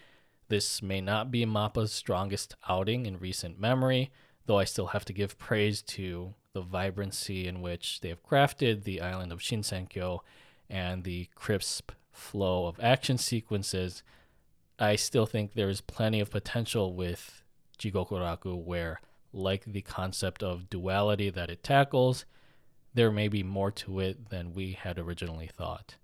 [0.49, 4.11] this may not be Mappa's strongest outing in recent memory,
[4.47, 8.85] though I still have to give praise to the vibrancy in which they have crafted
[8.85, 10.21] the island of Shinsenkyo
[10.69, 14.03] and the crisp flow of action sequences.
[14.79, 17.43] I still think there is plenty of potential with
[17.79, 19.01] Jigokuraku where,
[19.33, 22.25] like the concept of duality that it tackles,
[22.95, 25.97] there may be more to it than we had originally thought.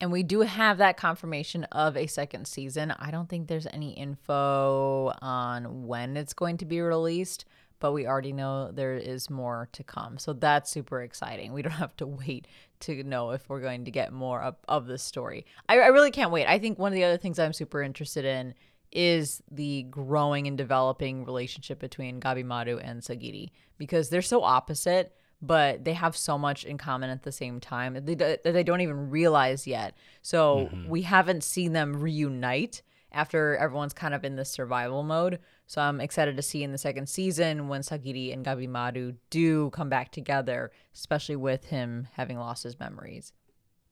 [0.00, 2.90] And we do have that confirmation of a second season.
[2.98, 7.44] I don't think there's any info on when it's going to be released,
[7.82, 10.16] but we already know there is more to come.
[10.16, 11.52] So that's super exciting.
[11.52, 12.46] We don't have to wait
[12.80, 15.44] to know if we're going to get more of, of this story.
[15.68, 16.46] I, I really can't wait.
[16.46, 18.54] I think one of the other things I'm super interested in
[18.92, 25.12] is the growing and developing relationship between Gabimaru and Sagiri because they're so opposite
[25.44, 28.62] but they have so much in common at the same time that they, that they
[28.62, 29.96] don't even realize yet.
[30.22, 30.88] So mm-hmm.
[30.88, 32.82] we haven't seen them reunite
[33.12, 35.38] after everyone's kind of in this survival mode.
[35.66, 39.88] So I'm excited to see in the second season when Sagiri and Gabimaru do come
[39.88, 43.32] back together, especially with him having lost his memories.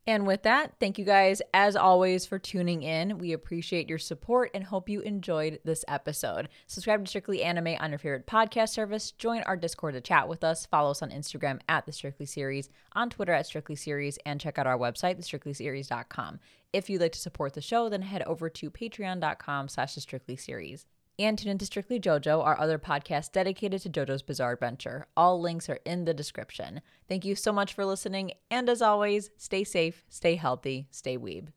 [0.06, 3.18] And with that, thank you guys as always for tuning in.
[3.18, 6.48] We appreciate your support and hope you enjoyed this episode.
[6.66, 9.10] Subscribe to Strictly Anime on your favorite podcast service.
[9.12, 10.64] Join our Discord to chat with us.
[10.66, 14.58] Follow us on Instagram at the Strictly Series, on Twitter at Strictly Series, and check
[14.58, 16.40] out our website, thestrictlyseries.com.
[16.72, 20.36] If you'd like to support the show, then head over to patreon.com slash the Strictly
[20.36, 20.86] Series
[21.20, 25.06] and tune into Strictly JoJo, our other podcast dedicated to JoJo's Bizarre Adventure.
[25.16, 26.80] All links are in the description.
[27.08, 31.48] Thank you so much for listening, and as always, stay safe, stay healthy, stay weeb.